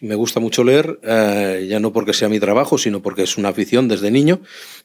me 0.01 0.15
gusta 0.15 0.39
mucho 0.39 0.63
leer, 0.63 0.99
eh, 1.03 1.67
ya 1.69 1.79
no 1.79 1.91
porque 1.91 2.13
sea 2.13 2.29
mi 2.29 2.39
trabajo, 2.39 2.77
sino 2.77 3.01
porque 3.01 3.23
es 3.23 3.37
una 3.37 3.49
afición 3.49 3.87
desde 3.87 4.11
niño 4.11 4.41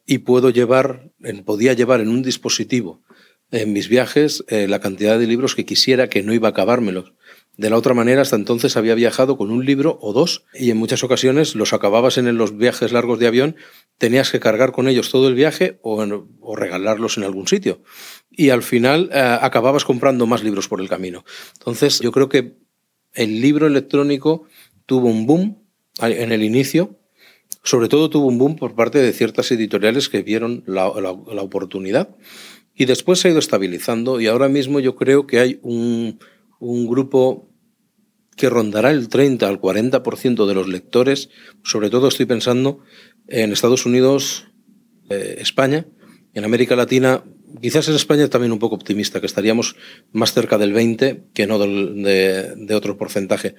y 0.07 0.19
puedo 0.19 0.51
llevar, 0.51 1.11
podía 1.45 1.73
llevar 1.73 2.01
en 2.01 2.09
un 2.09 2.23
dispositivo 2.23 3.03
en 3.51 3.73
mis 3.73 3.89
viajes 3.89 4.45
eh, 4.49 4.67
la 4.69 4.81
cantidad 4.81 5.19
de 5.19 5.27
libros 5.27 5.55
que 5.55 5.65
quisiera, 5.65 6.09
que 6.09 6.23
no 6.23 6.33
iba 6.35 6.49
a 6.49 6.51
acabármelos. 6.51 7.13
De 7.57 7.71
la 7.71 7.77
otra 7.77 7.95
manera, 7.95 8.23
hasta 8.23 8.35
entonces 8.35 8.77
había 8.77 8.97
viajado 8.97 9.39
con 9.39 9.53
un 9.53 9.65
libro 9.65 9.97
o 10.03 10.13
dos 10.13 10.45
y 10.55 10.71
en 10.71 10.77
muchas 10.77 11.05
ocasiones 11.05 11.55
los 11.55 11.73
acababas 11.73 12.19
en 12.19 12.37
los 12.37 12.57
viajes 12.57 12.91
largos 12.91 13.21
de 13.21 13.29
avión 13.29 13.55
tenías 13.97 14.33
que 14.33 14.41
cargar 14.41 14.73
con 14.73 14.89
ellos 14.89 15.11
todo 15.11 15.29
el 15.29 15.35
viaje 15.35 15.79
o, 15.83 16.05
regalarlos 16.57 17.17
en 17.17 17.23
algún 17.23 17.47
sitio. 17.47 17.81
Y 18.29 18.51
al 18.51 18.65
final 18.65 19.09
eh, 19.13 19.39
acababas 19.41 19.85
comprando 19.85 20.27
más 20.27 20.43
libros 20.43 20.67
por 20.67 20.81
el 20.81 20.89
camino. 20.89 21.25
Entonces, 21.53 22.01
yo 22.01 22.11
creo 22.11 22.29
que 22.29 22.57
el 23.13 23.41
libro 23.41 23.69
electrónico 23.69 24.47
tuvo 24.87 25.09
un 25.09 25.27
boom 25.27 25.63
en 26.01 26.33
el 26.33 26.43
inicio, 26.43 26.99
sobre 27.63 27.89
todo 27.89 28.11
tuvo 28.11 28.27
un 28.27 28.39
boom 28.39 28.57
por 28.57 28.75
parte 28.75 28.99
de 28.99 29.13
ciertas 29.13 29.51
editoriales 29.53 30.09
que 30.09 30.23
vieron 30.23 30.65
la, 30.67 30.93
la 31.01 31.43
oportunidad 31.43 32.17
y 32.75 32.87
después 32.87 33.21
se 33.21 33.29
ha 33.29 33.31
ido 33.31 33.39
estabilizando 33.39 34.21
y 34.21 34.27
ahora 34.27 34.49
mismo 34.49 34.81
yo 34.81 34.97
creo 34.97 35.27
que 35.27 35.39
hay 35.39 35.61
un, 35.63 36.19
un 36.59 36.87
grupo 36.87 37.49
que 38.37 38.51
rondará 38.51 38.91
el 38.91 39.09
30 39.09 39.47
al 39.47 39.61
40% 39.61 40.47
de 40.47 40.55
los 40.55 40.69
lectores, 40.69 41.31
sobre 41.63 41.91
todo 41.91 42.09
estoy 42.09 42.27
pensando 42.27 42.81
en 43.29 43.53
Estados 43.53 43.87
Unidos, 43.87 44.49
eh, 45.09 45.37
España, 45.39 45.87
en 46.33 46.45
América 46.45 46.75
Latina, 46.75 47.23
quizás 47.61 47.89
en 47.89 47.95
España 47.95 48.29
también 48.29 48.53
un 48.53 48.59
poco 48.59 48.75
optimista, 48.75 49.21
que 49.21 49.27
estaríamos 49.27 49.77
más 50.13 50.33
cerca 50.33 50.59
del 50.59 50.73
20 50.73 51.25
que 51.33 51.47
no 51.47 51.59
del, 51.59 52.03
de, 52.03 52.75
otro 52.75 52.97
porcentaje, 52.97 53.55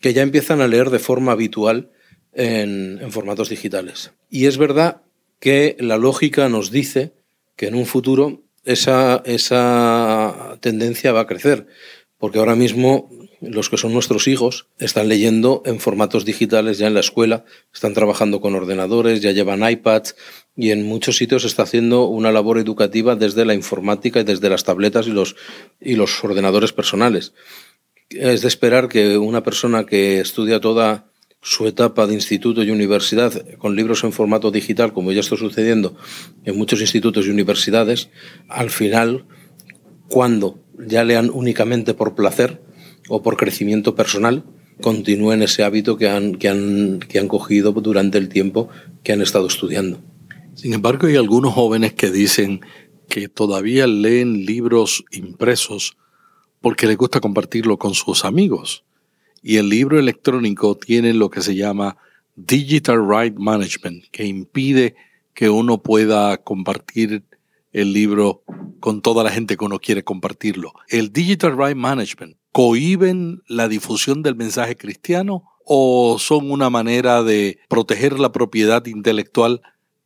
que 0.00 0.12
ya 0.12 0.22
empiezan 0.22 0.60
a 0.60 0.68
leer 0.68 0.90
de 0.90 0.98
forma 0.98 1.32
habitual 1.32 1.90
en, 2.32 2.98
en 3.00 3.12
formatos 3.12 3.48
digitales. 3.48 4.12
Y 4.30 4.46
es 4.46 4.58
verdad 4.58 5.02
que 5.40 5.76
la 5.78 5.96
lógica 5.96 6.48
nos 6.48 6.70
dice 6.70 7.14
que 7.56 7.66
en 7.66 7.74
un 7.74 7.86
futuro 7.86 8.44
esa, 8.64 9.22
esa 9.24 10.58
tendencia 10.60 11.12
va 11.12 11.20
a 11.20 11.26
crecer, 11.26 11.66
porque 12.18 12.38
ahora 12.38 12.54
mismo 12.54 13.10
los 13.40 13.68
que 13.68 13.76
son 13.76 13.92
nuestros 13.92 14.26
hijos 14.28 14.66
están 14.78 15.08
leyendo 15.08 15.62
en 15.64 15.80
formatos 15.80 16.24
digitales 16.24 16.78
ya 16.78 16.86
en 16.86 16.94
la 16.94 17.00
escuela, 17.00 17.44
están 17.72 17.94
trabajando 17.94 18.40
con 18.40 18.54
ordenadores, 18.54 19.20
ya 19.20 19.32
llevan 19.32 19.68
iPads 19.68 20.16
y 20.56 20.70
en 20.70 20.84
muchos 20.84 21.16
sitios 21.16 21.44
está 21.44 21.62
haciendo 21.62 22.06
una 22.06 22.32
labor 22.32 22.58
educativa 22.58 23.14
desde 23.14 23.44
la 23.44 23.54
informática 23.54 24.20
y 24.20 24.24
desde 24.24 24.48
las 24.48 24.64
tabletas 24.64 25.06
y 25.06 25.10
los, 25.10 25.36
y 25.80 25.94
los 25.94 26.22
ordenadores 26.24 26.72
personales. 26.72 27.32
Es 28.10 28.42
de 28.42 28.48
esperar 28.48 28.88
que 28.88 29.18
una 29.18 29.42
persona 29.42 29.84
que 29.84 30.20
estudia 30.20 30.60
toda 30.60 31.08
su 31.40 31.68
etapa 31.68 32.06
de 32.06 32.14
instituto 32.14 32.62
y 32.62 32.70
universidad 32.70 33.32
con 33.58 33.76
libros 33.76 34.02
en 34.02 34.12
formato 34.12 34.50
digital, 34.50 34.92
como 34.92 35.12
ya 35.12 35.20
está 35.20 35.36
sucediendo 35.36 35.96
en 36.44 36.58
muchos 36.58 36.80
institutos 36.80 37.26
y 37.26 37.30
universidades, 37.30 38.08
al 38.48 38.70
final, 38.70 39.26
cuando 40.08 40.58
ya 40.78 41.04
lean 41.04 41.30
únicamente 41.32 41.94
por 41.94 42.14
placer, 42.14 42.60
o 43.08 43.22
por 43.22 43.36
crecimiento 43.36 43.94
personal 43.94 44.44
continúen 44.80 45.42
ese 45.42 45.64
hábito 45.64 45.96
que 45.96 46.08
han, 46.08 46.36
que 46.36 46.48
han, 46.48 47.00
que 47.00 47.18
han 47.18 47.28
cogido 47.28 47.72
durante 47.72 48.18
el 48.18 48.28
tiempo 48.28 48.68
que 49.02 49.12
han 49.12 49.22
estado 49.22 49.46
estudiando. 49.46 50.00
Sin 50.54 50.72
embargo, 50.72 51.06
hay 51.06 51.16
algunos 51.16 51.54
jóvenes 51.54 51.94
que 51.94 52.10
dicen 52.10 52.60
que 53.08 53.28
todavía 53.28 53.86
leen 53.86 54.44
libros 54.44 55.04
impresos 55.10 55.96
porque 56.60 56.86
les 56.86 56.96
gusta 56.96 57.20
compartirlo 57.20 57.78
con 57.78 57.94
sus 57.94 58.24
amigos. 58.24 58.84
Y 59.42 59.56
el 59.56 59.68
libro 59.68 59.98
electrónico 59.98 60.76
tiene 60.76 61.14
lo 61.14 61.30
que 61.30 61.40
se 61.40 61.54
llama 61.54 61.96
Digital 62.34 63.08
Right 63.08 63.36
Management, 63.36 64.04
que 64.10 64.24
impide 64.26 64.96
que 65.32 65.48
uno 65.48 65.82
pueda 65.82 66.36
compartir 66.38 67.22
el 67.72 67.92
libro 67.92 68.42
con 68.80 69.00
toda 69.02 69.22
la 69.22 69.30
gente 69.30 69.56
que 69.56 69.64
uno 69.64 69.78
quiere 69.78 70.02
compartirlo. 70.02 70.72
El 70.88 71.12
Digital 71.12 71.56
Right 71.56 71.76
Management 71.76 72.36
cohiben 72.52 73.42
la 73.46 73.68
difusión 73.68 74.22
del 74.22 74.36
mensaje 74.36 74.76
cristiano 74.76 75.44
o 75.64 76.18
son 76.18 76.50
una 76.50 76.70
manera 76.70 77.22
de 77.22 77.58
proteger 77.68 78.18
la 78.18 78.32
propiedad 78.32 78.86
intelectual 78.86 79.60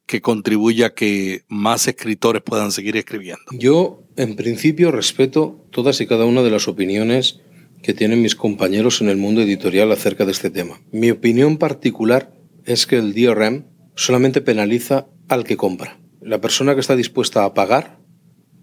que 0.06 0.20
contribuya 0.20 0.88
a 0.88 0.94
que 0.94 1.44
más 1.48 1.88
escritores 1.88 2.42
puedan 2.42 2.72
seguir 2.72 2.96
escribiendo? 2.96 3.44
Yo, 3.52 4.02
en 4.16 4.36
principio, 4.36 4.90
respeto 4.90 5.64
todas 5.70 6.00
y 6.00 6.06
cada 6.06 6.24
una 6.24 6.42
de 6.42 6.50
las 6.50 6.68
opiniones 6.68 7.40
que 7.82 7.94
tienen 7.94 8.22
mis 8.22 8.36
compañeros 8.36 9.00
en 9.00 9.08
el 9.08 9.16
mundo 9.16 9.42
editorial 9.42 9.90
acerca 9.90 10.24
de 10.24 10.32
este 10.32 10.50
tema. 10.50 10.80
Mi 10.92 11.10
opinión 11.10 11.56
particular 11.56 12.32
es 12.64 12.86
que 12.86 12.96
el 12.96 13.14
DRM 13.14 13.64
solamente 13.94 14.40
penaliza 14.40 15.06
al 15.28 15.44
que 15.44 15.56
compra. 15.56 15.98
La 16.20 16.40
persona 16.40 16.74
que 16.74 16.80
está 16.80 16.94
dispuesta 16.94 17.44
a 17.44 17.54
pagar 17.54 17.98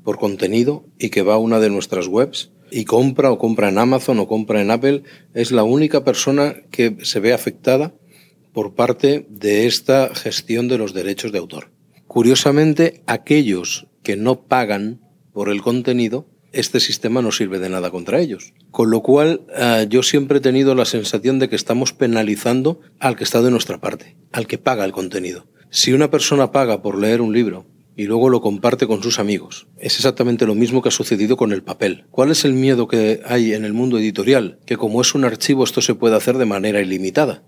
por 0.03 0.17
contenido 0.17 0.85
y 0.97 1.09
que 1.09 1.21
va 1.21 1.33
a 1.33 1.39
una 1.39 1.59
de 1.59 1.69
nuestras 1.69 2.07
webs 2.07 2.51
y 2.71 2.85
compra 2.85 3.31
o 3.31 3.37
compra 3.37 3.69
en 3.69 3.77
Amazon 3.77 4.19
o 4.19 4.27
compra 4.27 4.61
en 4.61 4.71
Apple, 4.71 5.03
es 5.33 5.51
la 5.51 5.63
única 5.63 6.03
persona 6.03 6.55
que 6.71 6.97
se 7.03 7.19
ve 7.19 7.33
afectada 7.33 7.93
por 8.53 8.75
parte 8.75 9.25
de 9.29 9.67
esta 9.67 10.13
gestión 10.15 10.67
de 10.67 10.77
los 10.77 10.93
derechos 10.93 11.31
de 11.31 11.39
autor. 11.39 11.71
Curiosamente, 12.07 13.03
aquellos 13.05 13.87
que 14.03 14.17
no 14.17 14.41
pagan 14.47 15.01
por 15.31 15.49
el 15.49 15.61
contenido, 15.61 16.27
este 16.51 16.79
sistema 16.79 17.21
no 17.21 17.31
sirve 17.31 17.59
de 17.59 17.69
nada 17.69 17.91
contra 17.91 18.19
ellos. 18.19 18.53
Con 18.71 18.89
lo 18.89 19.01
cual, 19.01 19.41
eh, 19.55 19.85
yo 19.89 20.01
siempre 20.01 20.39
he 20.39 20.41
tenido 20.41 20.73
la 20.73 20.85
sensación 20.85 21.37
de 21.39 21.49
que 21.49 21.55
estamos 21.55 21.93
penalizando 21.93 22.79
al 22.99 23.15
que 23.15 23.23
está 23.23 23.41
de 23.41 23.51
nuestra 23.51 23.79
parte, 23.79 24.17
al 24.31 24.47
que 24.47 24.57
paga 24.57 24.85
el 24.85 24.91
contenido. 24.91 25.45
Si 25.69 25.93
una 25.93 26.09
persona 26.09 26.51
paga 26.51 26.81
por 26.81 26.97
leer 26.97 27.21
un 27.21 27.33
libro 27.33 27.67
y 27.99 28.05
luego 28.05 28.29
lo 28.29 28.39
comparte 28.39 28.87
con 28.87 29.03
sus 29.03 29.19
amigos. 29.19 29.67
Es 29.77 29.97
exactamente 29.97 30.45
lo 30.45 30.55
mismo 30.55 30.81
que 30.81 30.87
ha 30.87 30.91
sucedido 30.91 31.35
con 31.35 31.51
el 31.51 31.63
papel. 31.63 32.05
¿Cuál 32.11 32.31
es 32.31 32.45
el 32.45 32.53
miedo 32.53 32.87
que 32.87 33.19
hay 33.25 33.51
en 33.51 33.65
el 33.65 33.73
mundo 33.73 33.99
editorial? 33.99 34.57
Que 34.65 34.77
como 34.77 35.01
es 35.01 35.15
un 35.15 35.25
archivo 35.25 35.65
esto 35.65 35.81
se 35.81 35.95
puede 35.95 36.15
hacer 36.15 36.37
de 36.37 36.45
manera 36.45 36.79
ilimitada. 36.79 37.43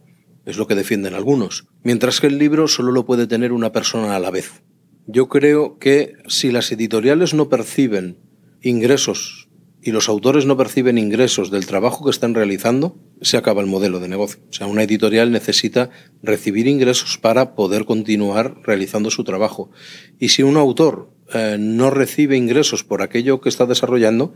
Es 0.46 0.58
lo 0.58 0.68
que 0.68 0.76
defienden 0.76 1.14
algunos. 1.14 1.68
Mientras 1.84 2.20
que 2.20 2.28
el 2.28 2.38
libro 2.38 2.68
solo 2.68 2.92
lo 2.92 3.06
puede 3.06 3.28
tener 3.28 3.54
una 3.54 3.72
persona 3.72 4.14
a 4.14 4.20
la 4.20 4.30
vez. 4.30 4.62
Yo 5.08 5.30
creo 5.30 5.78
que 5.80 6.16
si 6.28 6.52
las 6.52 6.70
editoriales 6.74 7.34
no 7.34 7.48
perciben 7.48 8.18
ingresos 8.62 9.41
y 9.82 9.92
los 9.92 10.10
autores 10.10 10.46
no 10.46 10.58
perciben 10.58 10.98
ingresos 10.98 11.50
del 11.50 11.66
trabajo 11.66 12.06
que 12.06 12.12
están 12.12 12.36
realizando, 12.36 12.98
se 13.22 13.38
acaba 13.38 13.62
el 13.62 13.68
modelo 13.68 14.00
de 14.00 14.08
negocio. 14.08 14.40
O 14.50 14.54
sea, 14.54 14.68
una 14.68 14.84
editorial 14.84 15.32
necesita 15.32 15.90
recibir 16.22 16.68
ingresos 16.68 17.18
para 17.18 17.56
poder 17.56 17.86
continuar 17.86 18.62
realizando 18.64 19.10
su 19.10 19.24
trabajo. 19.24 19.72
Y 20.20 20.30
si 20.30 20.44
un 20.44 20.58
autor 20.58 21.10
eh, 21.34 21.58
no 21.60 21.90
recibe 21.90 22.38
ingresos 22.38 22.84
por 22.84 23.02
aquello 23.02 23.42
que 23.42 23.50
está 23.50 23.66
desarrollando, 23.66 24.34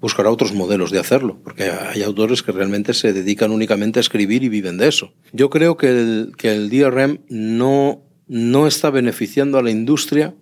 buscará 0.00 0.30
otros 0.30 0.52
modelos 0.52 0.92
de 0.92 1.00
hacerlo, 1.00 1.40
porque 1.42 1.64
hay 1.64 2.02
autores 2.02 2.44
que 2.44 2.52
realmente 2.52 2.94
se 2.94 3.12
dedican 3.12 3.50
únicamente 3.50 3.98
a 3.98 4.02
escribir 4.02 4.44
y 4.44 4.48
viven 4.48 4.78
de 4.78 4.88
eso. 4.88 5.12
Yo 5.32 5.50
creo 5.50 5.76
que 5.76 5.88
el, 5.88 6.32
que 6.36 6.52
el 6.52 6.70
DRM 6.70 7.20
no, 7.28 8.02
no 8.28 8.68
está 8.68 8.90
beneficiando 8.90 9.58
a 9.58 9.62
la 9.62 9.72
industria, 9.72 10.34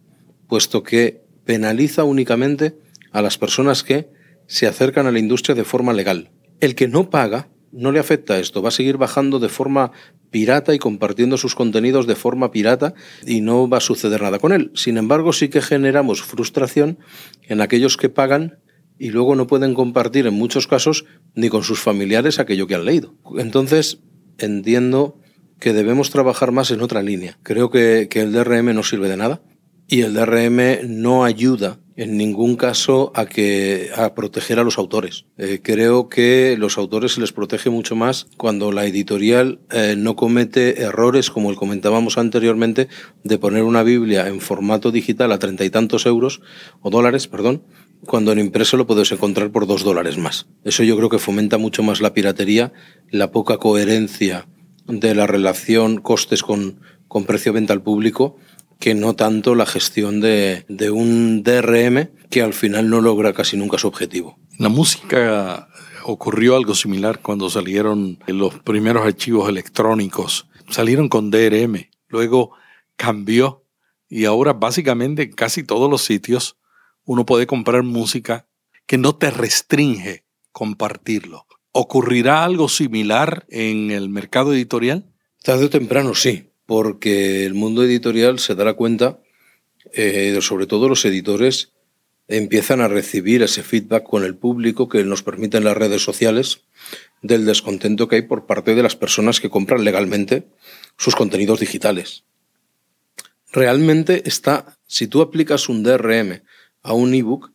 puesto 0.46 0.82
que 0.82 1.22
penaliza 1.46 2.04
únicamente 2.04 2.76
a 3.12 3.22
las 3.22 3.38
personas 3.38 3.82
que 3.82 4.14
se 4.46 4.66
acercan 4.66 5.06
a 5.06 5.12
la 5.12 5.18
industria 5.18 5.54
de 5.54 5.64
forma 5.64 5.92
legal. 5.92 6.30
El 6.60 6.74
que 6.74 6.88
no 6.88 7.10
paga 7.10 7.48
no 7.72 7.92
le 7.92 7.98
afecta 7.98 8.38
esto, 8.38 8.62
va 8.62 8.68
a 8.68 8.72
seguir 8.72 8.96
bajando 8.96 9.38
de 9.38 9.48
forma 9.48 9.92
pirata 10.30 10.74
y 10.74 10.78
compartiendo 10.78 11.36
sus 11.36 11.54
contenidos 11.54 12.06
de 12.06 12.14
forma 12.14 12.50
pirata 12.50 12.94
y 13.26 13.42
no 13.42 13.68
va 13.68 13.78
a 13.78 13.80
suceder 13.80 14.22
nada 14.22 14.38
con 14.38 14.52
él. 14.52 14.70
Sin 14.74 14.96
embargo, 14.96 15.32
sí 15.32 15.48
que 15.48 15.60
generamos 15.60 16.22
frustración 16.22 16.98
en 17.42 17.60
aquellos 17.60 17.96
que 17.96 18.08
pagan 18.08 18.58
y 18.98 19.10
luego 19.10 19.34
no 19.36 19.46
pueden 19.46 19.74
compartir 19.74 20.26
en 20.26 20.34
muchos 20.34 20.66
casos 20.66 21.04
ni 21.34 21.50
con 21.50 21.64
sus 21.64 21.80
familiares 21.80 22.38
aquello 22.38 22.66
que 22.66 22.74
han 22.74 22.86
leído. 22.86 23.14
Entonces, 23.36 23.98
entiendo 24.38 25.20
que 25.60 25.72
debemos 25.72 26.10
trabajar 26.10 26.52
más 26.52 26.70
en 26.70 26.80
otra 26.80 27.02
línea. 27.02 27.38
Creo 27.42 27.70
que, 27.70 28.08
que 28.08 28.22
el 28.22 28.32
DRM 28.32 28.74
no 28.74 28.82
sirve 28.82 29.08
de 29.08 29.16
nada 29.16 29.42
y 29.88 30.02
el 30.02 30.14
DRM 30.14 30.80
no 31.00 31.24
ayuda 31.24 31.78
en 31.96 32.18
ningún 32.18 32.56
caso 32.56 33.10
a 33.14 33.24
que 33.24 33.90
a 33.96 34.14
proteger 34.14 34.58
a 34.58 34.64
los 34.64 34.76
autores. 34.78 35.24
Eh, 35.38 35.60
creo 35.62 36.08
que 36.08 36.56
los 36.58 36.76
autores 36.76 37.12
se 37.12 37.20
les 37.22 37.32
protege 37.32 37.70
mucho 37.70 37.96
más 37.96 38.26
cuando 38.36 38.70
la 38.70 38.84
editorial 38.84 39.60
eh, 39.70 39.94
no 39.96 40.14
comete 40.14 40.82
errores 40.82 41.30
como 41.30 41.50
el 41.50 41.56
comentábamos 41.56 42.18
anteriormente 42.18 42.88
de 43.24 43.38
poner 43.38 43.62
una 43.62 43.82
Biblia 43.82 44.28
en 44.28 44.40
formato 44.40 44.92
digital 44.92 45.32
a 45.32 45.38
treinta 45.38 45.64
y 45.64 45.70
tantos 45.70 46.04
euros 46.04 46.42
o 46.82 46.90
dólares, 46.90 47.28
perdón, 47.28 47.62
cuando 48.04 48.30
en 48.32 48.40
impreso 48.40 48.76
lo 48.76 48.86
puedes 48.86 49.10
encontrar 49.10 49.50
por 49.50 49.66
dos 49.66 49.82
dólares 49.82 50.18
más. 50.18 50.46
Eso 50.64 50.82
yo 50.82 50.96
creo 50.98 51.08
que 51.08 51.18
fomenta 51.18 51.56
mucho 51.56 51.82
más 51.82 52.02
la 52.02 52.12
piratería, 52.12 52.74
la 53.10 53.30
poca 53.30 53.56
coherencia 53.56 54.46
de 54.86 55.14
la 55.14 55.26
relación 55.26 55.98
costes 55.98 56.42
con, 56.42 56.80
con 57.08 57.24
precio-venta 57.24 57.72
al 57.72 57.82
público 57.82 58.36
que 58.78 58.94
no 58.94 59.14
tanto 59.14 59.54
la 59.54 59.66
gestión 59.66 60.20
de, 60.20 60.64
de, 60.68 60.90
un 60.90 61.42
DRM 61.42 62.10
que 62.30 62.42
al 62.42 62.52
final 62.52 62.90
no 62.90 63.00
logra 63.00 63.32
casi 63.32 63.56
nunca 63.56 63.78
su 63.78 63.88
objetivo. 63.88 64.38
La 64.58 64.68
música 64.68 65.68
ocurrió 66.04 66.56
algo 66.56 66.74
similar 66.74 67.20
cuando 67.20 67.50
salieron 67.50 68.18
los 68.26 68.58
primeros 68.60 69.04
archivos 69.04 69.48
electrónicos. 69.48 70.48
Salieron 70.68 71.08
con 71.08 71.30
DRM, 71.30 71.88
luego 72.08 72.52
cambió 72.96 73.64
y 74.08 74.24
ahora 74.24 74.52
básicamente 74.52 75.22
en 75.22 75.32
casi 75.32 75.62
todos 75.64 75.90
los 75.90 76.02
sitios 76.02 76.56
uno 77.04 77.24
puede 77.24 77.46
comprar 77.46 77.82
música 77.82 78.46
que 78.86 78.98
no 78.98 79.16
te 79.16 79.30
restringe 79.30 80.24
compartirlo. 80.52 81.46
¿Ocurrirá 81.72 82.44
algo 82.44 82.68
similar 82.68 83.46
en 83.48 83.90
el 83.90 84.08
mercado 84.08 84.54
editorial? 84.54 85.12
Tarde 85.42 85.66
o 85.66 85.70
temprano 85.70 86.14
sí 86.14 86.50
porque 86.66 87.46
el 87.46 87.54
mundo 87.54 87.84
editorial 87.84 88.38
se 88.38 88.54
dará 88.54 88.74
cuenta, 88.74 89.20
eh, 89.92 90.36
sobre 90.42 90.66
todo 90.66 90.88
los 90.88 91.04
editores, 91.04 91.72
empiezan 92.28 92.80
a 92.80 92.88
recibir 92.88 93.42
ese 93.42 93.62
feedback 93.62 94.02
con 94.02 94.24
el 94.24 94.34
público 94.34 94.88
que 94.88 95.04
nos 95.04 95.22
permiten 95.22 95.64
las 95.64 95.76
redes 95.76 96.02
sociales 96.02 96.62
del 97.22 97.46
descontento 97.46 98.08
que 98.08 98.16
hay 98.16 98.22
por 98.22 98.46
parte 98.46 98.74
de 98.74 98.82
las 98.82 98.96
personas 98.96 99.40
que 99.40 99.50
compran 99.50 99.84
legalmente 99.84 100.48
sus 100.96 101.14
contenidos 101.14 101.60
digitales. 101.60 102.24
Realmente 103.52 104.22
está, 104.26 104.76
si 104.86 105.06
tú 105.06 105.22
aplicas 105.22 105.68
un 105.68 105.82
DRM 105.82 106.42
a 106.82 106.92
un 106.92 107.14
ebook, 107.14 107.52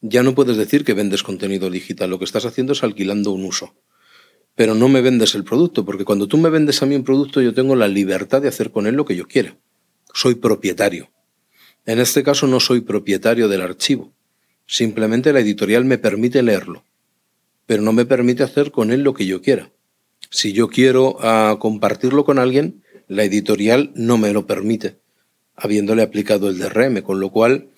ya 0.00 0.22
no 0.22 0.34
puedes 0.34 0.56
decir 0.56 0.84
que 0.84 0.94
vendes 0.94 1.22
contenido 1.22 1.70
digital, 1.70 2.10
lo 2.10 2.18
que 2.18 2.24
estás 2.24 2.44
haciendo 2.44 2.72
es 2.72 2.82
alquilando 2.82 3.32
un 3.32 3.44
uso. 3.44 3.74
Pero 4.58 4.74
no 4.74 4.88
me 4.88 5.02
vendes 5.02 5.36
el 5.36 5.44
producto, 5.44 5.84
porque 5.84 6.04
cuando 6.04 6.26
tú 6.26 6.36
me 6.36 6.50
vendes 6.50 6.82
a 6.82 6.86
mí 6.86 6.96
un 6.96 7.04
producto 7.04 7.40
yo 7.40 7.54
tengo 7.54 7.76
la 7.76 7.86
libertad 7.86 8.42
de 8.42 8.48
hacer 8.48 8.72
con 8.72 8.88
él 8.88 8.96
lo 8.96 9.04
que 9.04 9.14
yo 9.14 9.28
quiera. 9.28 9.56
Soy 10.12 10.34
propietario. 10.34 11.10
En 11.86 12.00
este 12.00 12.24
caso 12.24 12.48
no 12.48 12.58
soy 12.58 12.80
propietario 12.80 13.46
del 13.46 13.62
archivo. 13.62 14.12
Simplemente 14.66 15.32
la 15.32 15.38
editorial 15.38 15.84
me 15.84 15.96
permite 15.96 16.42
leerlo, 16.42 16.82
pero 17.66 17.82
no 17.82 17.92
me 17.92 18.04
permite 18.04 18.42
hacer 18.42 18.72
con 18.72 18.90
él 18.90 19.04
lo 19.04 19.14
que 19.14 19.26
yo 19.26 19.42
quiera. 19.42 19.70
Si 20.28 20.52
yo 20.52 20.66
quiero 20.66 21.18
ah, 21.20 21.56
compartirlo 21.60 22.24
con 22.24 22.40
alguien, 22.40 22.82
la 23.06 23.22
editorial 23.22 23.92
no 23.94 24.18
me 24.18 24.32
lo 24.32 24.48
permite, 24.48 24.96
habiéndole 25.54 26.02
aplicado 26.02 26.48
el 26.48 26.58
DRM, 26.58 27.02
con 27.02 27.20
lo 27.20 27.30
cual 27.30 27.68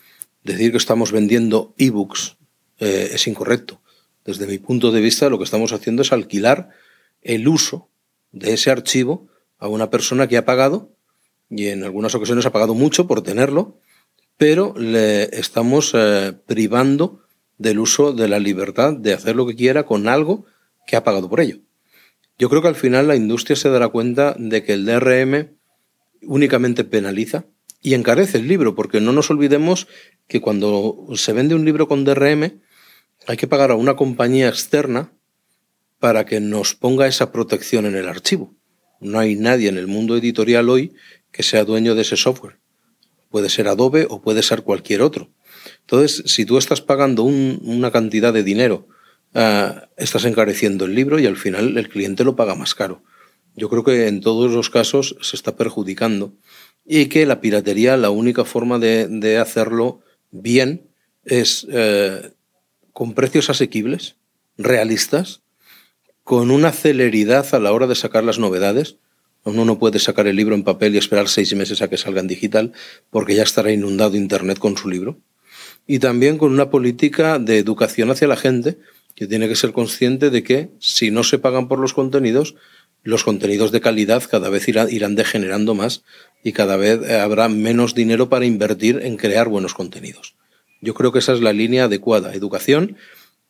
decir 0.44 0.70
que 0.70 0.78
estamos 0.78 1.12
vendiendo 1.12 1.74
ebooks 1.76 2.38
eh, 2.78 3.10
es 3.12 3.26
incorrecto. 3.26 3.82
Desde 4.24 4.46
mi 4.46 4.58
punto 4.58 4.92
de 4.92 5.00
vista, 5.00 5.28
lo 5.28 5.38
que 5.38 5.44
estamos 5.44 5.72
haciendo 5.72 6.02
es 6.02 6.12
alquilar 6.12 6.70
el 7.22 7.48
uso 7.48 7.88
de 8.32 8.52
ese 8.52 8.70
archivo 8.70 9.28
a 9.58 9.68
una 9.68 9.90
persona 9.90 10.28
que 10.28 10.36
ha 10.36 10.44
pagado, 10.44 10.90
y 11.48 11.68
en 11.68 11.84
algunas 11.84 12.14
ocasiones 12.14 12.46
ha 12.46 12.52
pagado 12.52 12.74
mucho 12.74 13.06
por 13.06 13.22
tenerlo, 13.22 13.78
pero 14.36 14.74
le 14.76 15.24
estamos 15.38 15.92
eh, 15.94 16.32
privando 16.46 17.22
del 17.58 17.78
uso 17.78 18.12
de 18.12 18.28
la 18.28 18.38
libertad 18.38 18.94
de 18.94 19.12
hacer 19.12 19.36
lo 19.36 19.46
que 19.46 19.56
quiera 19.56 19.84
con 19.84 20.08
algo 20.08 20.46
que 20.86 20.96
ha 20.96 21.04
pagado 21.04 21.28
por 21.28 21.40
ello. 21.40 21.58
Yo 22.38 22.48
creo 22.48 22.62
que 22.62 22.68
al 22.68 22.74
final 22.74 23.08
la 23.08 23.16
industria 23.16 23.54
se 23.54 23.68
dará 23.68 23.88
cuenta 23.88 24.34
de 24.38 24.64
que 24.64 24.72
el 24.72 24.86
DRM 24.86 25.50
únicamente 26.22 26.84
penaliza 26.84 27.44
y 27.82 27.94
encarece 27.94 28.38
el 28.38 28.48
libro, 28.48 28.74
porque 28.74 29.00
no 29.00 29.12
nos 29.12 29.30
olvidemos 29.30 29.88
que 30.26 30.40
cuando 30.40 31.06
se 31.14 31.32
vende 31.32 31.54
un 31.54 31.66
libro 31.66 31.88
con 31.88 32.04
DRM 32.04 32.60
hay 33.26 33.36
que 33.36 33.46
pagar 33.46 33.70
a 33.70 33.76
una 33.76 33.96
compañía 33.96 34.48
externa 34.48 35.12
para 35.98 36.24
que 36.24 36.40
nos 36.40 36.74
ponga 36.74 37.06
esa 37.06 37.32
protección 37.32 37.86
en 37.86 37.94
el 37.94 38.08
archivo. 38.08 38.54
No 39.00 39.18
hay 39.18 39.36
nadie 39.36 39.68
en 39.68 39.76
el 39.78 39.86
mundo 39.86 40.16
editorial 40.16 40.68
hoy 40.68 40.94
que 41.30 41.42
sea 41.42 41.64
dueño 41.64 41.94
de 41.94 42.02
ese 42.02 42.16
software. 42.16 42.58
Puede 43.30 43.48
ser 43.48 43.68
Adobe 43.68 44.06
o 44.08 44.20
puede 44.20 44.42
ser 44.42 44.62
cualquier 44.62 45.02
otro. 45.02 45.30
Entonces, 45.82 46.22
si 46.26 46.44
tú 46.44 46.58
estás 46.58 46.80
pagando 46.80 47.22
una 47.22 47.90
cantidad 47.90 48.32
de 48.32 48.42
dinero, 48.42 48.88
ah, 49.34 49.88
estás 49.96 50.24
encareciendo 50.24 50.84
el 50.84 50.94
libro 50.94 51.18
y 51.18 51.26
al 51.26 51.36
final 51.36 51.76
el 51.76 51.88
cliente 51.88 52.24
lo 52.24 52.36
paga 52.36 52.54
más 52.54 52.74
caro. 52.74 53.02
Yo 53.54 53.68
creo 53.68 53.84
que 53.84 54.06
en 54.06 54.20
todos 54.20 54.50
los 54.52 54.70
casos 54.70 55.16
se 55.20 55.36
está 55.36 55.56
perjudicando 55.56 56.34
y 56.84 57.06
que 57.06 57.26
la 57.26 57.40
piratería, 57.40 57.96
la 57.96 58.10
única 58.10 58.44
forma 58.44 58.78
de, 58.78 59.38
hacerlo 59.38 60.00
bien 60.30 60.88
es 61.24 61.66
eh, 61.70 62.32
con 63.00 63.14
precios 63.14 63.48
asequibles, 63.48 64.16
realistas, 64.58 65.40
con 66.22 66.50
una 66.50 66.70
celeridad 66.70 67.46
a 67.54 67.58
la 67.58 67.72
hora 67.72 67.86
de 67.86 67.94
sacar 67.94 68.24
las 68.24 68.38
novedades, 68.38 68.98
uno 69.42 69.64
no 69.64 69.78
puede 69.78 69.98
sacar 69.98 70.26
el 70.26 70.36
libro 70.36 70.54
en 70.54 70.64
papel 70.64 70.94
y 70.94 70.98
esperar 70.98 71.30
seis 71.30 71.54
meses 71.54 71.80
a 71.80 71.88
que 71.88 71.96
salga 71.96 72.20
en 72.20 72.26
digital 72.26 72.74
porque 73.08 73.34
ya 73.34 73.42
estará 73.42 73.72
inundado 73.72 74.18
Internet 74.18 74.58
con 74.58 74.76
su 74.76 74.90
libro. 74.90 75.16
Y 75.86 75.98
también 75.98 76.36
con 76.36 76.52
una 76.52 76.68
política 76.68 77.38
de 77.38 77.56
educación 77.56 78.10
hacia 78.10 78.28
la 78.28 78.36
gente 78.36 78.76
que 79.14 79.26
tiene 79.26 79.48
que 79.48 79.56
ser 79.56 79.72
consciente 79.72 80.28
de 80.28 80.42
que 80.42 80.68
si 80.78 81.10
no 81.10 81.24
se 81.24 81.38
pagan 81.38 81.68
por 81.68 81.78
los 81.78 81.94
contenidos, 81.94 82.54
los 83.02 83.24
contenidos 83.24 83.72
de 83.72 83.80
calidad 83.80 84.24
cada 84.30 84.50
vez 84.50 84.68
irán, 84.68 85.14
degenerando 85.14 85.74
más 85.74 86.04
y 86.44 86.52
cada 86.52 86.76
vez 86.76 87.10
habrá 87.12 87.48
menos 87.48 87.94
dinero 87.94 88.28
para 88.28 88.44
invertir 88.44 89.00
en 89.02 89.16
crear 89.16 89.48
buenos 89.48 89.72
contenidos. 89.72 90.34
Yo 90.80 90.94
creo 90.94 91.12
que 91.12 91.18
esa 91.18 91.32
es 91.32 91.40
la 91.40 91.52
línea 91.52 91.84
adecuada. 91.84 92.34
Educación, 92.34 92.96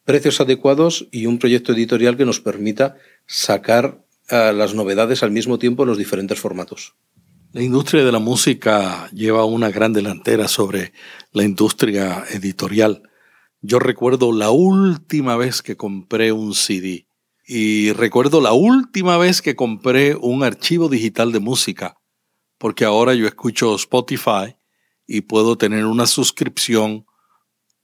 precios 0.04 0.40
adecuados 0.40 1.06
y 1.10 1.26
un 1.26 1.38
proyecto 1.38 1.72
editorial 1.72 2.16
que 2.16 2.24
nos 2.24 2.40
permita 2.40 2.96
sacar 3.26 4.04
las 4.28 4.74
novedades 4.74 5.22
al 5.22 5.30
mismo 5.30 5.58
tiempo 5.58 5.82
en 5.82 5.88
los 5.88 5.98
diferentes 5.98 6.38
formatos. 6.38 6.94
La 7.52 7.62
industria 7.62 8.04
de 8.04 8.12
la 8.12 8.20
música 8.20 9.10
lleva 9.10 9.44
una 9.44 9.70
gran 9.70 9.92
delantera 9.92 10.46
sobre 10.46 10.92
la 11.32 11.42
industria 11.42 12.24
editorial. 12.30 13.02
Yo 13.60 13.80
recuerdo 13.80 14.32
la 14.32 14.50
última 14.50 15.36
vez 15.36 15.62
que 15.62 15.76
compré 15.76 16.30
un 16.30 16.54
CD 16.54 17.06
y 17.44 17.92
recuerdo 17.92 18.40
la 18.40 18.52
última 18.52 19.18
vez 19.18 19.42
que 19.42 19.56
compré 19.56 20.14
un 20.14 20.44
archivo 20.44 20.88
digital 20.88 21.32
de 21.32 21.40
música, 21.40 21.96
porque 22.56 22.84
ahora 22.84 23.14
yo 23.14 23.26
escucho 23.26 23.74
Spotify 23.74 24.56
y 25.06 25.22
puedo 25.22 25.58
tener 25.58 25.86
una 25.86 26.06
suscripción 26.06 27.04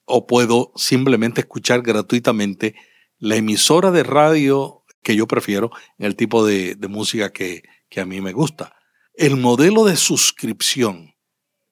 o 0.07 0.27
puedo 0.27 0.73
simplemente 0.77 1.42
escuchar 1.42 1.83
gratuitamente 1.83 2.75
la 3.19 3.37
emisora 3.37 3.90
de 3.90 4.03
radio 4.03 4.85
que 5.03 5.16
yo 5.16 5.27
prefiero 5.27 5.71
en 5.99 6.07
el 6.07 6.16
tipo 6.16 6.45
de, 6.47 6.77
música 6.88 7.33
que, 7.33 7.62
que 7.88 8.01
a 8.01 8.07
mí 8.07 8.21
me 8.21 8.33
gusta. 8.33 8.77
¿El 9.14 9.37
modelo 9.37 9.85
de 9.85 9.97
suscripción 9.97 11.14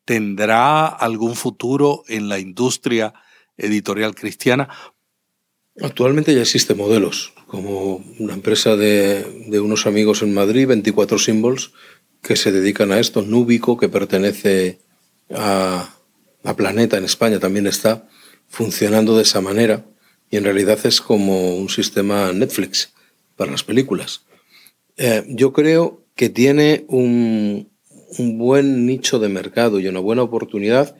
tendrá 0.04 0.86
algún 0.86 1.34
futuro 1.34 2.02
en 2.08 2.28
la 2.28 2.38
industria 2.38 3.14
editorial 3.56 4.14
cristiana? 4.14 4.68
Actualmente 5.80 6.34
ya 6.34 6.42
existen 6.42 6.76
modelos, 6.76 7.32
como 7.46 7.96
una 8.18 8.34
empresa 8.34 8.76
de, 8.76 9.24
de, 9.48 9.60
unos 9.60 9.86
amigos 9.86 10.22
en 10.22 10.32
Madrid, 10.32 10.68
24 10.68 11.18
Symbols, 11.18 11.72
que 12.22 12.36
se 12.36 12.52
dedican 12.52 12.92
a 12.92 13.00
esto. 13.00 13.22
Núbico, 13.22 13.76
que 13.76 13.88
pertenece 13.88 14.80
a, 15.34 15.92
a, 16.44 16.56
Planeta 16.56 16.96
en 16.96 17.04
España, 17.04 17.40
también 17.40 17.66
está 17.66 18.08
funcionando 18.54 19.16
de 19.16 19.24
esa 19.24 19.40
manera. 19.40 19.84
Y 20.30 20.36
en 20.36 20.44
realidad 20.44 20.78
es 20.84 21.00
como 21.00 21.56
un 21.56 21.68
sistema 21.68 22.32
Netflix 22.32 22.94
para 23.36 23.50
las 23.50 23.64
películas. 23.64 24.24
Eh, 24.96 25.24
yo 25.28 25.52
creo 25.52 26.04
que 26.14 26.28
tiene 26.28 26.84
un, 26.88 27.68
un 28.18 28.38
buen 28.38 28.86
nicho 28.86 29.18
de 29.18 29.28
mercado 29.28 29.80
y 29.80 29.88
una 29.88 29.98
buena 29.98 30.22
oportunidad 30.22 30.96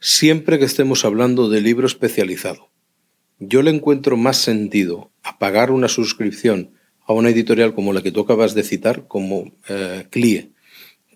siempre 0.00 0.58
que 0.58 0.64
estemos 0.64 1.04
hablando 1.04 1.48
de 1.48 1.60
libro 1.60 1.86
especializado. 1.86 2.70
Yo 3.38 3.62
le 3.62 3.70
encuentro 3.70 4.16
más 4.16 4.38
sentido 4.38 5.10
a 5.22 5.38
pagar 5.38 5.70
una 5.70 5.88
suscripción 5.88 6.70
a 7.06 7.12
una 7.12 7.28
editorial 7.28 7.74
como 7.74 7.92
la 7.92 8.02
que 8.02 8.10
tú 8.10 8.20
acabas 8.20 8.54
de 8.54 8.62
citar, 8.62 9.06
como 9.06 9.52
eh, 9.68 10.06
CLIE, 10.10 10.50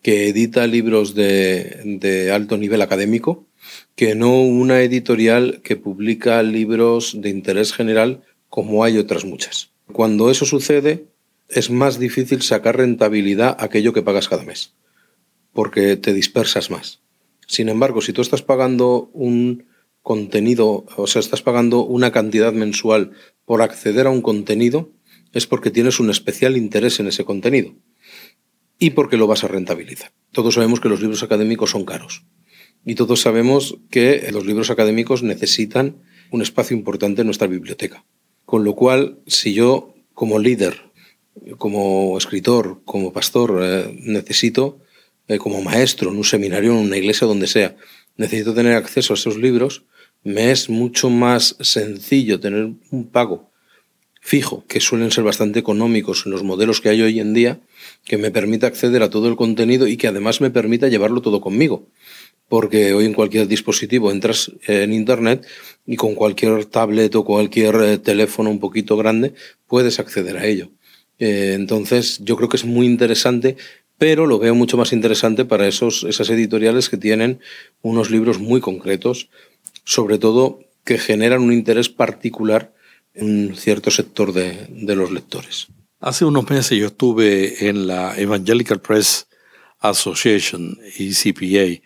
que 0.02 0.28
edita 0.28 0.66
libros 0.66 1.14
de, 1.14 1.80
de, 1.84 2.32
alto 2.32 2.56
nivel 2.56 2.82
académico, 2.82 3.46
que 3.94 4.14
no 4.14 4.42
una 4.42 4.82
editorial 4.82 5.60
que 5.62 5.76
publica 5.76 6.42
libros 6.42 7.20
de 7.20 7.28
interés 7.28 7.72
general 7.72 8.22
como 8.48 8.84
hay 8.84 8.98
otras 8.98 9.24
muchas. 9.24 9.70
Cuando 9.92 10.30
eso 10.30 10.46
sucede, 10.46 11.06
es 11.48 11.70
más 11.70 11.98
difícil 11.98 12.42
sacar 12.42 12.78
rentabilidad 12.78 13.56
aquello 13.58 13.92
que 13.92 14.02
pagas 14.02 14.28
cada 14.28 14.44
mes, 14.44 14.74
porque 15.52 15.96
te 15.96 16.14
dispersas 16.14 16.70
más. 16.70 17.00
Sin 17.46 17.68
embargo, 17.68 18.00
si 18.00 18.12
tú 18.12 18.22
estás 18.22 18.42
pagando 18.42 19.10
un 19.12 19.66
contenido, 20.02 20.86
o 20.96 21.06
sea, 21.06 21.20
estás 21.20 21.42
pagando 21.42 21.84
una 21.84 22.10
cantidad 22.10 22.52
mensual 22.52 23.10
por 23.44 23.60
acceder 23.60 24.06
a 24.06 24.10
un 24.10 24.22
contenido, 24.22 24.90
es 25.32 25.46
porque 25.46 25.70
tienes 25.70 26.00
un 26.00 26.10
especial 26.10 26.56
interés 26.56 27.00
en 27.00 27.08
ese 27.08 27.24
contenido 27.24 27.74
y 28.80 28.90
porque 28.90 29.16
lo 29.16 29.28
vas 29.28 29.44
a 29.44 29.48
rentabilizar. 29.48 30.10
Todos 30.32 30.54
sabemos 30.54 30.80
que 30.80 30.88
los 30.88 31.00
libros 31.00 31.22
académicos 31.22 31.70
son 31.70 31.84
caros 31.84 32.24
y 32.84 32.94
todos 32.96 33.20
sabemos 33.20 33.76
que 33.90 34.28
los 34.32 34.46
libros 34.46 34.70
académicos 34.70 35.22
necesitan 35.22 36.02
un 36.30 36.42
espacio 36.42 36.76
importante 36.76 37.20
en 37.20 37.26
nuestra 37.26 37.46
biblioteca. 37.46 38.04
Con 38.44 38.64
lo 38.64 38.74
cual, 38.74 39.20
si 39.26 39.52
yo 39.52 39.94
como 40.14 40.38
líder, 40.38 40.90
como 41.58 42.16
escritor, 42.16 42.80
como 42.84 43.12
pastor, 43.12 43.60
eh, 43.62 43.96
necesito, 44.00 44.80
eh, 45.28 45.38
como 45.38 45.62
maestro 45.62 46.10
en 46.10 46.16
un 46.16 46.24
seminario, 46.24 46.72
en 46.72 46.78
una 46.78 46.96
iglesia, 46.96 47.26
donde 47.26 47.46
sea, 47.46 47.76
necesito 48.16 48.54
tener 48.54 48.74
acceso 48.74 49.12
a 49.12 49.16
esos 49.16 49.36
libros, 49.36 49.84
me 50.24 50.50
es 50.50 50.68
mucho 50.68 51.10
más 51.10 51.56
sencillo 51.60 52.40
tener 52.40 52.72
un 52.90 53.08
pago 53.10 53.49
fijo, 54.20 54.64
que 54.68 54.80
suelen 54.80 55.10
ser 55.10 55.24
bastante 55.24 55.58
económicos 55.58 56.24
en 56.26 56.32
los 56.32 56.44
modelos 56.44 56.80
que 56.80 56.90
hay 56.90 57.02
hoy 57.02 57.20
en 57.20 57.34
día, 57.34 57.60
que 58.04 58.18
me 58.18 58.30
permita 58.30 58.66
acceder 58.66 59.02
a 59.02 59.10
todo 59.10 59.28
el 59.28 59.36
contenido 59.36 59.86
y 59.86 59.96
que 59.96 60.08
además 60.08 60.40
me 60.40 60.50
permita 60.50 60.88
llevarlo 60.88 61.20
todo 61.22 61.40
conmigo 61.40 61.86
porque 62.48 62.92
hoy 62.94 63.06
en 63.06 63.14
cualquier 63.14 63.46
dispositivo 63.46 64.10
entras 64.10 64.50
en 64.66 64.92
Internet 64.92 65.46
y 65.86 65.94
con 65.94 66.16
cualquier 66.16 66.64
tablet 66.64 67.14
o 67.14 67.24
cualquier 67.24 67.76
eh, 67.76 67.98
teléfono 67.98 68.50
un 68.50 68.58
poquito 68.58 68.96
grande 68.96 69.34
puedes 69.68 70.00
acceder 70.00 70.36
a 70.36 70.46
ello. 70.46 70.68
Eh, 71.20 71.52
entonces 71.54 72.18
yo 72.24 72.36
creo 72.36 72.48
que 72.48 72.56
es 72.56 72.64
muy 72.64 72.86
interesante 72.86 73.56
pero 74.00 74.26
lo 74.26 74.38
veo 74.38 74.54
mucho 74.54 74.78
más 74.78 74.94
interesante 74.94 75.44
para 75.44 75.68
esos, 75.68 76.04
esas 76.04 76.30
editoriales 76.30 76.88
que 76.88 76.96
tienen 76.96 77.38
unos 77.82 78.10
libros 78.10 78.38
muy 78.38 78.62
concretos, 78.62 79.28
sobre 79.84 80.16
todo 80.16 80.60
que 80.84 80.96
generan 80.96 81.42
un 81.42 81.52
interés 81.52 81.90
particular 81.90 82.72
en 83.14 83.56
cierto 83.56 83.90
sector 83.90 84.32
de, 84.32 84.66
de 84.68 84.96
los 84.96 85.10
lectores. 85.10 85.68
Hace 86.00 86.24
unos 86.24 86.48
meses 86.48 86.78
yo 86.78 86.86
estuve 86.86 87.68
en 87.68 87.86
la 87.86 88.16
Evangelical 88.16 88.80
Press 88.80 89.28
Association, 89.80 90.78
ECPA. 90.98 91.82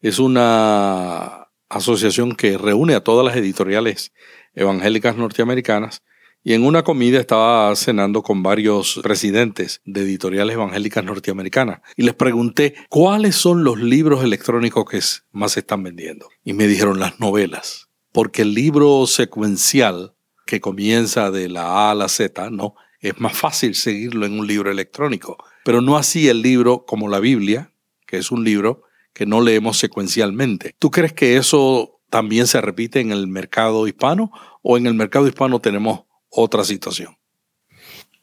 Es 0.00 0.18
una 0.18 1.48
asociación 1.68 2.34
que 2.36 2.58
reúne 2.58 2.94
a 2.94 3.02
todas 3.02 3.24
las 3.24 3.36
editoriales 3.36 4.12
evangélicas 4.54 5.16
norteamericanas 5.16 6.02
y 6.46 6.52
en 6.52 6.64
una 6.64 6.84
comida 6.84 7.18
estaba 7.18 7.74
cenando 7.74 8.22
con 8.22 8.42
varios 8.42 9.00
presidentes 9.02 9.80
de 9.86 10.02
editoriales 10.02 10.54
evangélicas 10.54 11.02
norteamericanas 11.02 11.80
y 11.96 12.02
les 12.02 12.14
pregunté 12.14 12.74
cuáles 12.90 13.34
son 13.34 13.64
los 13.64 13.80
libros 13.80 14.22
electrónicos 14.22 14.84
que 14.84 15.00
más 15.32 15.52
se 15.52 15.60
están 15.60 15.82
vendiendo. 15.82 16.28
Y 16.44 16.52
me 16.52 16.66
dijeron 16.66 17.00
las 17.00 17.18
novelas, 17.18 17.88
porque 18.12 18.42
el 18.42 18.52
libro 18.52 19.06
secuencial 19.06 20.13
que 20.46 20.60
comienza 20.60 21.30
de 21.30 21.48
la 21.48 21.62
A 21.62 21.90
a 21.90 21.94
la 21.94 22.08
Z, 22.08 22.50
no, 22.50 22.74
es 23.00 23.18
más 23.20 23.36
fácil 23.36 23.74
seguirlo 23.74 24.26
en 24.26 24.38
un 24.38 24.46
libro 24.46 24.70
electrónico, 24.70 25.36
pero 25.64 25.80
no 25.80 25.96
así 25.96 26.28
el 26.28 26.42
libro 26.42 26.84
como 26.86 27.08
la 27.08 27.20
Biblia, 27.20 27.70
que 28.06 28.18
es 28.18 28.30
un 28.30 28.44
libro 28.44 28.82
que 29.12 29.26
no 29.26 29.40
leemos 29.40 29.78
secuencialmente. 29.78 30.74
¿Tú 30.78 30.90
crees 30.90 31.12
que 31.12 31.36
eso 31.36 32.00
también 32.10 32.46
se 32.46 32.60
repite 32.60 33.00
en 33.00 33.12
el 33.12 33.26
mercado 33.26 33.86
hispano 33.86 34.30
o 34.62 34.76
en 34.76 34.86
el 34.86 34.94
mercado 34.94 35.26
hispano 35.26 35.60
tenemos 35.60 36.02
otra 36.28 36.64
situación? 36.64 37.16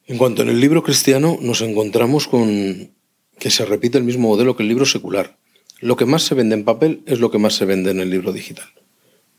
En 0.05 0.17
cuanto 0.17 0.41
en 0.41 0.49
el 0.49 0.59
libro 0.59 0.83
cristiano 0.83 1.37
nos 1.41 1.61
encontramos 1.61 2.27
con 2.27 2.91
que 3.39 3.49
se 3.49 3.65
repite 3.65 3.97
el 3.97 4.03
mismo 4.03 4.27
modelo 4.27 4.55
que 4.55 4.63
el 4.63 4.69
libro 4.69 4.85
secular. 4.85 5.37
Lo 5.79 5.95
que 5.95 6.05
más 6.05 6.23
se 6.23 6.35
vende 6.35 6.55
en 6.55 6.63
papel 6.63 7.01
es 7.05 7.19
lo 7.19 7.31
que 7.31 7.39
más 7.39 7.55
se 7.55 7.65
vende 7.65 7.91
en 7.91 7.99
el 7.99 8.09
libro 8.09 8.33
digital. 8.33 8.69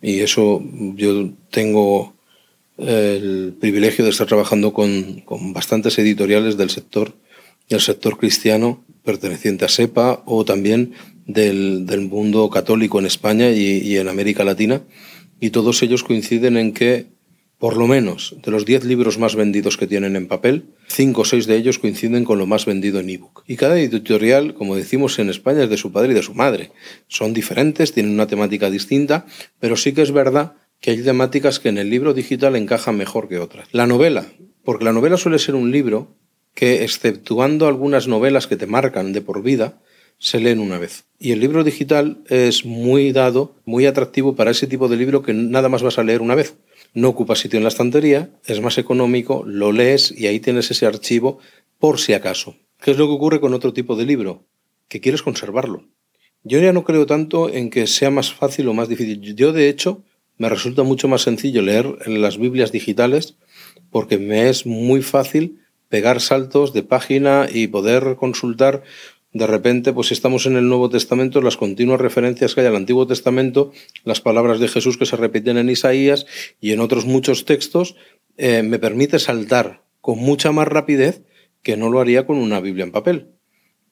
Y 0.01 0.21
eso 0.21 0.63
yo 0.97 1.31
tengo 1.51 2.15
el 2.87 3.55
privilegio 3.61 4.05
de 4.05 4.11
estar 4.11 4.27
trabajando 4.27 4.73
con, 4.73 5.25
bastantes 5.53 5.99
editoriales 5.99 6.57
del 6.57 6.71
sector, 6.71 7.15
del 7.69 7.81
sector 7.81 8.19
cristiano 8.19 8.85
perteneciente 9.05 9.65
a 9.65 9.69
SEPA 9.69 10.23
o 10.27 10.45
también 10.45 10.93
del, 11.27 12.09
mundo 12.11 12.49
católico 12.51 12.99
en 12.99 13.07
España 13.07 13.51
y, 13.51 13.97
en 13.97 14.09
América 14.09 14.45
Latina. 14.45 14.83
Y 15.41 15.51
todos 15.51 15.83
ellos 15.83 16.05
coinciden 16.05 16.57
en 16.57 16.73
que, 16.73 17.07
por 17.59 17.77
lo 17.77 17.87
menos, 17.87 18.37
de 18.45 18.51
los 18.51 18.65
10 18.65 18.85
libros 18.85 19.19
más 19.19 19.35
vendidos 19.35 19.77
que 19.77 19.89
tienen 19.89 20.15
en 20.15 20.29
papel, 20.29 20.67
5 20.89 21.21
o 21.21 21.25
6 21.25 21.47
de 21.47 21.57
ellos 21.57 21.79
coinciden 21.79 22.25
con 22.25 22.39
lo 22.39 22.47
más 22.47 22.65
vendido 22.65 23.01
en 23.01 23.11
ebook. 23.11 23.43
Y 23.49 23.57
cada 23.57 23.79
editorial, 23.79 24.55
como 24.55 24.77
decimos 24.77 25.19
en 25.19 25.31
España, 25.31 25.65
es 25.65 25.71
de 25.71 25.77
su 25.77 25.91
padre 25.91 26.13
y 26.13 26.15
de 26.15 26.23
su 26.23 26.35
madre. 26.35 26.71
Son 27.09 27.33
diferentes, 27.33 27.93
tienen 27.93 28.13
una 28.13 28.29
temática 28.29 28.71
distinta, 28.71 29.27
pero 29.59 29.77
sí 29.77 29.93
que 29.93 30.03
es 30.03 30.13
verdad 30.13 30.55
que 30.83 30.91
hay 30.91 31.03
temáticas 31.03 31.61
que 31.61 31.71
en 31.71 31.79
el 31.79 31.89
libro 31.89 32.13
digital 32.13 32.57
encajan 32.57 32.97
mejor 32.97 33.29
que 33.29 33.39
otras. 33.39 33.69
La 33.73 33.87
novela, 33.87 34.27
porque 34.65 34.85
la 34.85 34.93
novela 34.93 35.17
suele 35.17 35.39
ser 35.39 35.55
un 35.55 35.71
libro 35.71 36.17
que, 36.55 36.83
exceptuando 36.83 37.69
algunas 37.69 38.09
novelas 38.09 38.49
que 38.49 38.57
te 38.57 38.67
marcan 38.67 39.13
de 39.13 39.23
por 39.23 39.43
vida, 39.43 39.81
se 40.19 40.41
leen 40.41 40.59
una 40.59 40.79
vez. 40.79 41.05
Y 41.21 41.31
el 41.31 41.39
libro 41.39 41.63
digital 41.63 42.25
es 42.29 42.65
muy 42.65 43.13
dado, 43.13 43.55
muy 43.65 43.87
atractivo 43.87 44.35
para 44.35 44.51
ese 44.51 44.67
tipo 44.67 44.89
de 44.89 44.97
libro 44.97 45.23
que 45.23 45.33
nada 45.33 45.69
más 45.69 45.85
vas 45.85 45.99
a 45.99 46.03
leer 46.03 46.21
una 46.21 46.35
vez. 46.35 46.57
No 46.95 47.09
ocupa 47.09 47.37
sitio 47.37 47.59
en 47.59 47.63
la 47.63 47.69
estantería, 47.69 48.31
es 48.45 48.61
más 48.61 48.77
económico, 48.77 49.45
lo 49.47 49.71
lees 49.71 50.11
y 50.11 50.27
ahí 50.27 50.41
tienes 50.41 50.71
ese 50.73 50.85
archivo 50.85 51.39
por 51.79 52.01
si 52.01 52.13
acaso. 52.13 52.57
¿Qué 52.81 52.91
es 52.91 52.99
lo 52.99 53.07
que 53.07 53.15
ocurre 53.15 53.41
con 53.41 53.55
otro 53.55 53.73
tipo 53.73 53.95
de 53.95 54.05
libro? 54.05 54.45
Que 54.89 55.01
quieres 55.01 55.23
conservarlo. 55.23 55.85
Yo 56.43 56.59
ya 56.59 56.73
no 56.73 56.83
creo 56.83 57.07
tanto 57.07 57.49
en 57.49 57.71
que 57.71 57.87
sea 57.87 58.11
más 58.11 58.35
fácil 58.35 58.67
o 58.67 58.75
más 58.75 58.89
difícil. 58.89 59.21
Yo, 59.21 59.53
de 59.53 59.69
hecho, 59.69 60.03
me 60.39 60.49
resulta 60.49 60.83
mucho 60.83 61.09
más 61.09 61.23
sencillo 61.23 61.63
leer 61.63 61.99
en 62.07 62.21
las 62.21 62.39
Biblias 62.39 62.73
digitales 62.73 63.37
porque 63.91 64.19
me 64.19 64.49
es 64.49 64.67
muy 64.67 65.03
fácil 65.03 65.61
pegar 65.89 66.21
saltos 66.21 66.73
de 66.73 66.83
página 66.83 67.47
y 67.53 67.67
poder 67.67 68.17
consultar. 68.17 68.83
De 69.33 69.47
repente, 69.47 69.93
pues 69.93 70.13
estamos 70.13 70.47
en 70.47 70.57
el 70.57 70.69
Nuevo 70.69 70.89
Testamento, 70.89 71.41
las 71.41 71.57
continuas 71.57 72.01
referencias 72.01 72.55
que 72.55 72.63
hay 72.63 72.67
al 72.67 72.77
Antiguo 72.77 73.07
Testamento, 73.07 73.73
las 74.05 74.21
palabras 74.21 74.61
de 74.61 74.69
Jesús 74.69 74.97
que 74.97 75.07
se 75.07 75.17
repiten 75.17 75.59
en 75.59 75.71
Isaías 75.71 76.27
y 76.61 76.73
en 76.73 76.81
otros 76.81 77.05
muchos 77.05 77.45
textos, 77.45 77.97
eh, 78.37 78.63
me 78.63 78.79
permite 78.79 79.19
saltar 79.19 79.85
con 80.01 80.19
mucha 80.19 80.53
más 80.53 80.69
rapidez 80.69 81.23
que 81.63 81.77
no 81.77 81.91
lo 81.91 82.01
haría 82.01 82.27
con 82.27 82.39
una 82.39 82.61
Biblia 82.61 82.85
en 82.85 82.93
papel 82.93 83.29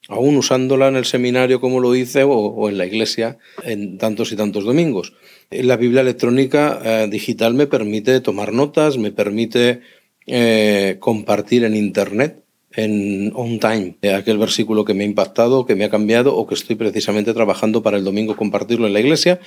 aún 0.07 0.37
usándola 0.37 0.87
en 0.87 0.95
el 0.95 1.05
seminario 1.05 1.61
como 1.61 1.79
lo 1.79 1.95
hice 1.95 2.23
o, 2.23 2.69
en 2.69 2.77
la 2.77 2.85
iglesia 2.85 3.37
en 3.63 3.97
tantos 3.97 4.31
y 4.31 4.35
tantos 4.35 4.63
domingos. 4.63 5.13
La 5.49 5.77
Biblia 5.77 6.01
electrónica 6.01 6.81
eh, 6.83 7.07
digital 7.09 7.53
me 7.53 7.67
permite 7.67 8.19
tomar 8.19 8.53
notas, 8.53 8.97
me 8.97 9.11
permite 9.11 9.81
eh, 10.27 10.97
compartir 10.99 11.63
en 11.63 11.75
Internet 11.75 12.43
en 12.73 13.31
on 13.35 13.59
time 13.59 13.97
aquel 14.15 14.37
versículo 14.37 14.85
que 14.85 14.93
me 14.93 15.03
ha 15.03 15.07
impactado, 15.07 15.65
que 15.65 15.75
me 15.75 15.83
ha 15.83 15.89
cambiado 15.89 16.35
o 16.35 16.47
que 16.47 16.55
estoy 16.55 16.75
precisamente 16.75 17.33
trabajando 17.33 17.83
para 17.83 17.97
el 17.97 18.03
domingo 18.03 18.37
compartirlo 18.37 18.87
en 18.87 18.93
la 18.93 19.01
iglesia 19.01 19.39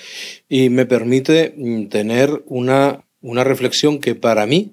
y 0.49 0.69
me 0.69 0.87
permite 0.87 1.55
mm, 1.57 1.87
tener 1.87 2.43
una, 2.47 3.05
una 3.23 3.45
reflexión 3.45 3.99
que 3.99 4.15
para 4.15 4.47
mí, 4.47 4.73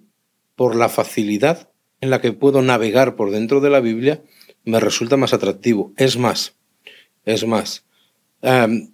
por 0.55 0.75
la 0.75 0.89
facilidad 0.89 1.69
en 2.01 2.09
la 2.09 2.19
que 2.19 2.33
puedo 2.33 2.61
navegar 2.61 3.15
por 3.15 3.31
dentro 3.31 3.61
de 3.61 3.69
la 3.69 3.79
Biblia, 3.79 4.21
me 4.63 4.79
resulta 4.79 5.17
más 5.17 5.33
atractivo. 5.33 5.93
Es 5.97 6.17
más, 6.17 6.55
es 7.25 7.45
más, 7.45 7.85
em, 8.41 8.91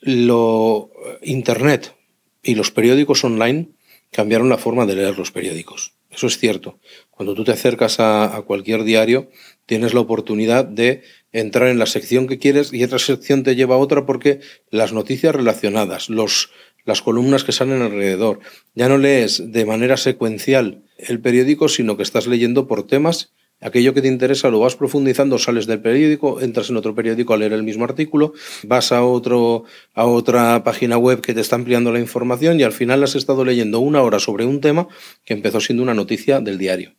lo, 0.00 0.90
Internet 1.22 1.94
y 2.42 2.54
los 2.54 2.70
periódicos 2.70 3.24
online 3.24 3.68
cambiaron 4.10 4.48
la 4.48 4.58
forma 4.58 4.86
de 4.86 4.94
leer 4.94 5.18
los 5.18 5.30
periódicos. 5.30 5.96
Eso 6.10 6.28
es 6.28 6.38
cierto. 6.38 6.78
Cuando 7.10 7.34
tú 7.34 7.44
te 7.44 7.52
acercas 7.52 7.96
a, 7.98 8.42
cualquier 8.46 8.84
diario, 8.84 9.28
tienes 9.66 9.92
la 9.92 10.00
oportunidad 10.00 10.64
de 10.64 11.02
entrar 11.32 11.68
en 11.68 11.78
la 11.78 11.86
sección 11.86 12.26
que 12.26 12.38
quieres 12.38 12.72
y 12.72 12.84
otra 12.84 12.98
sección 12.98 13.42
te 13.42 13.56
lleva 13.56 13.74
a 13.74 13.78
otra 13.78 14.06
porque 14.06 14.40
las 14.70 14.92
noticias 14.92 15.34
relacionadas, 15.34 16.08
los, 16.08 16.50
las 16.84 17.02
columnas 17.02 17.44
que 17.44 17.52
salen 17.52 17.82
alrededor, 17.82 18.40
ya 18.74 18.88
no 18.88 18.96
lees 18.96 19.52
de 19.52 19.66
manera 19.66 19.98
secuencial 19.98 20.84
el 20.96 21.20
periódico, 21.20 21.68
sino 21.68 21.96
que 21.96 22.02
estás 22.02 22.26
leyendo 22.26 22.66
por 22.66 22.86
temas 22.86 23.34
Aquello 23.60 23.94
que 23.94 24.02
te 24.02 24.08
interesa 24.08 24.50
lo 24.50 24.60
vas 24.60 24.76
profundizando, 24.76 25.38
sales 25.38 25.66
del 25.66 25.80
periódico, 25.80 26.40
entras 26.40 26.68
en 26.68 26.76
otro 26.76 26.94
periódico 26.94 27.32
a 27.32 27.38
leer 27.38 27.54
el 27.54 27.62
mismo 27.62 27.84
artículo, 27.84 28.34
vas 28.64 28.92
a, 28.92 29.02
otro, 29.02 29.64
a 29.94 30.04
otra 30.04 30.62
página 30.62 30.98
web 30.98 31.22
que 31.22 31.32
te 31.32 31.40
está 31.40 31.56
ampliando 31.56 31.90
la 31.90 32.00
información 32.00 32.60
y 32.60 32.64
al 32.64 32.72
final 32.72 33.02
has 33.02 33.14
estado 33.14 33.44
leyendo 33.44 33.80
una 33.80 34.02
hora 34.02 34.18
sobre 34.18 34.44
un 34.44 34.60
tema 34.60 34.88
que 35.24 35.32
empezó 35.32 35.60
siendo 35.60 35.82
una 35.82 35.94
noticia 35.94 36.40
del 36.40 36.58
diario. 36.58 36.96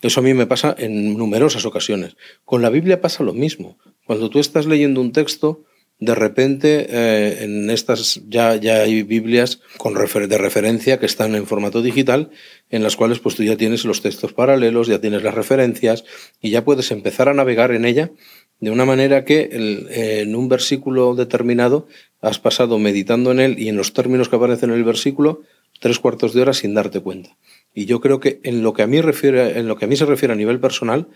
Eso 0.00 0.18
a 0.18 0.22
mí 0.24 0.34
me 0.34 0.46
pasa 0.46 0.74
en 0.76 1.16
numerosas 1.16 1.64
ocasiones. 1.64 2.16
Con 2.44 2.62
la 2.62 2.70
Biblia 2.70 3.00
pasa 3.00 3.22
lo 3.22 3.32
mismo. 3.32 3.78
Cuando 4.04 4.28
tú 4.28 4.40
estás 4.40 4.66
leyendo 4.66 5.00
un 5.00 5.12
texto, 5.12 5.64
de 6.02 6.16
repente 6.16 6.86
eh, 6.90 7.44
en 7.44 7.70
estas 7.70 8.20
ya, 8.28 8.56
ya 8.56 8.82
hay 8.82 9.04
Biblias 9.04 9.60
con 9.78 9.94
de 9.94 10.38
referencia 10.38 10.98
que 10.98 11.06
están 11.06 11.36
en 11.36 11.46
formato 11.46 11.80
digital, 11.80 12.30
en 12.70 12.82
las 12.82 12.96
cuales 12.96 13.20
pues 13.20 13.36
tú 13.36 13.44
ya 13.44 13.56
tienes 13.56 13.84
los 13.84 14.02
textos 14.02 14.32
paralelos, 14.32 14.88
ya 14.88 15.00
tienes 15.00 15.22
las 15.22 15.32
referencias 15.32 16.02
y 16.40 16.50
ya 16.50 16.64
puedes 16.64 16.90
empezar 16.90 17.28
a 17.28 17.34
navegar 17.34 17.70
en 17.70 17.84
ella 17.84 18.10
de 18.58 18.72
una 18.72 18.84
manera 18.84 19.24
que 19.24 19.50
en 19.52 20.34
un 20.34 20.48
versículo 20.48 21.14
determinado 21.14 21.86
has 22.20 22.40
pasado 22.40 22.80
meditando 22.80 23.30
en 23.30 23.38
él 23.38 23.60
y 23.60 23.68
en 23.68 23.76
los 23.76 23.92
términos 23.92 24.28
que 24.28 24.34
aparecen 24.34 24.70
en 24.70 24.78
el 24.78 24.84
versículo 24.84 25.42
tres 25.78 26.00
cuartos 26.00 26.34
de 26.34 26.42
hora 26.42 26.52
sin 26.52 26.74
darte 26.74 26.98
cuenta. 26.98 27.36
Y 27.72 27.86
yo 27.86 28.00
creo 28.00 28.18
que 28.18 28.40
en 28.42 28.64
lo 28.64 28.72
que 28.72 28.82
a 28.82 28.88
mí, 28.88 29.00
refiere, 29.00 29.56
en 29.58 29.68
lo 29.68 29.76
que 29.76 29.84
a 29.84 29.88
mí 29.88 29.94
se 29.94 30.04
refiere 30.04 30.34
a 30.34 30.36
nivel 30.36 30.58
personal, 30.58 31.08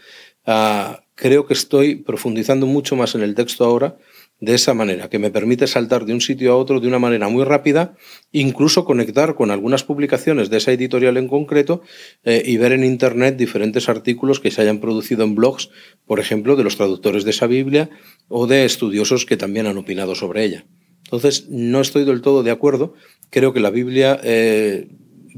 ah, 0.47 1.03
creo 1.17 1.47
que 1.47 1.55
estoy 1.55 1.97
profundizando 1.97 2.67
mucho 2.67 2.95
más 2.95 3.17
en 3.17 3.23
el 3.23 3.35
texto 3.35 3.65
ahora 3.65 3.97
de 4.39 4.55
esa 4.55 4.75
manera, 4.75 5.09
que 5.09 5.19
me 5.19 5.31
permite 5.31 5.67
saltar 5.67 6.05
de 6.05 6.13
un 6.13 6.21
sitio 6.21 6.53
a 6.53 6.57
otro 6.57 6.79
de 6.81 6.89
una 6.89 6.99
manera 6.99 7.29
muy 7.29 7.45
rápida, 7.45 7.97
incluso 8.33 8.85
conectar 8.85 9.35
con 9.35 9.51
algunas 9.51 9.83
publicaciones 9.83 10.51
de 10.51 10.59
esa 10.59 10.73
editorial 10.73 11.17
en 11.17 11.29
concreto 11.29 11.83
eh, 12.23 12.43
y 12.45 12.59
ver 12.59 12.73
en 12.73 12.85
Internet 12.85 13.37
diferentes 13.37 13.89
artículos 13.89 14.39
que 14.39 14.51
se 14.51 14.61
hayan 14.61 14.81
producido 14.81 15.25
en 15.25 15.35
blogs, 15.35 15.71
por 16.05 16.21
ejemplo, 16.21 16.55
de 16.55 16.65
los 16.65 16.77
traductores 16.77 17.25
de 17.25 17.31
esa 17.31 17.47
Biblia 17.47 17.89
o 18.29 18.47
de 18.47 18.67
estudiosos 18.67 19.25
que 19.25 19.39
también 19.39 19.67
han 19.67 19.79
opinado 19.79 20.15
sobre 20.15 20.45
ella. 20.45 20.67
Entonces, 21.05 21.49
no 21.49 21.81
estoy 21.81 22.05
del 22.05 22.21
todo 22.21 22.43
de 22.43 22.51
acuerdo. 22.51 22.95
Creo 23.31 23.53
que 23.53 23.61
la 23.61 23.71
Biblia 23.71 24.21
eh, 24.23 24.89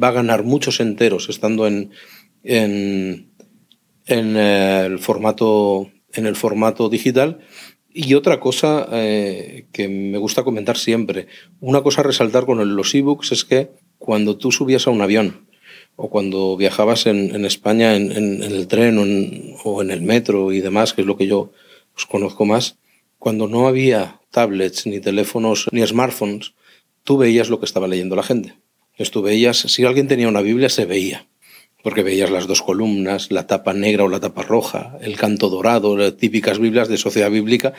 va 0.02 0.08
a 0.08 0.12
ganar 0.12 0.42
muchos 0.42 0.80
enteros 0.80 1.28
estando 1.28 1.66
en, 1.66 1.90
en, 2.42 3.28
el 4.06 4.98
formato 4.98 5.90
en 6.12 6.26
el 6.26 6.36
formato 6.36 6.88
digital 6.88 7.40
y 8.00 8.14
otra 8.14 8.38
cosa 8.38 8.88
eh, 8.92 9.66
que 9.72 9.88
me 9.88 10.18
gusta 10.18 10.44
comentar 10.44 10.78
siempre, 10.78 11.26
una 11.60 11.82
cosa 11.82 12.02
a 12.02 12.04
resaltar 12.04 12.46
con 12.46 12.76
los 12.76 12.94
ebooks 12.94 13.32
es 13.32 13.44
que 13.44 13.70
cuando 13.98 14.36
tú 14.36 14.52
subías 14.52 14.86
a 14.86 14.90
un 14.90 15.02
avión 15.02 15.48
o 15.96 16.08
cuando 16.08 16.56
viajabas 16.56 17.06
en, 17.06 17.44
España 17.44 17.96
en, 17.96 18.12
el 18.12 18.68
tren 18.68 18.98
o 19.64 19.82
en, 19.82 19.90
el 19.90 20.02
metro 20.02 20.52
y 20.52 20.60
demás, 20.60 20.92
que 20.92 21.00
es 21.00 21.08
lo 21.08 21.16
que 21.16 21.26
yo 21.26 21.50
conozco 22.08 22.44
más, 22.44 22.76
cuando 23.18 23.48
no 23.48 23.66
había 23.66 24.20
tablets, 24.30 24.86
ni 24.86 25.00
teléfonos, 25.00 25.66
ni 25.72 25.84
smartphones, 25.84 26.52
tú 27.02 27.18
veías 27.18 27.48
lo 27.48 27.58
que 27.58 27.66
estaba 27.66 27.88
leyendo 27.88 28.14
la 28.14 28.22
gente. 28.22 28.54
Tú 29.10 29.22
veías, 29.22 29.58
si 29.58 29.84
alguien 29.84 30.06
tenía 30.06 30.28
una 30.28 30.40
Biblia, 30.40 30.68
se 30.68 30.86
veía 30.86 31.26
porque 31.88 32.02
veías 32.02 32.30
las 32.30 32.46
dos 32.46 32.60
columnas, 32.60 33.32
la 33.32 33.46
tapa 33.46 33.72
negra 33.72 34.04
o 34.04 34.08
la 34.08 34.20
tapa 34.20 34.42
roja, 34.42 34.98
el 35.00 35.16
canto 35.16 35.48
dorado, 35.48 35.96
las 35.96 36.18
típicas 36.18 36.58
Biblias 36.58 36.86
de 36.86 36.98
sociedad 36.98 37.30
bíblica 37.30 37.72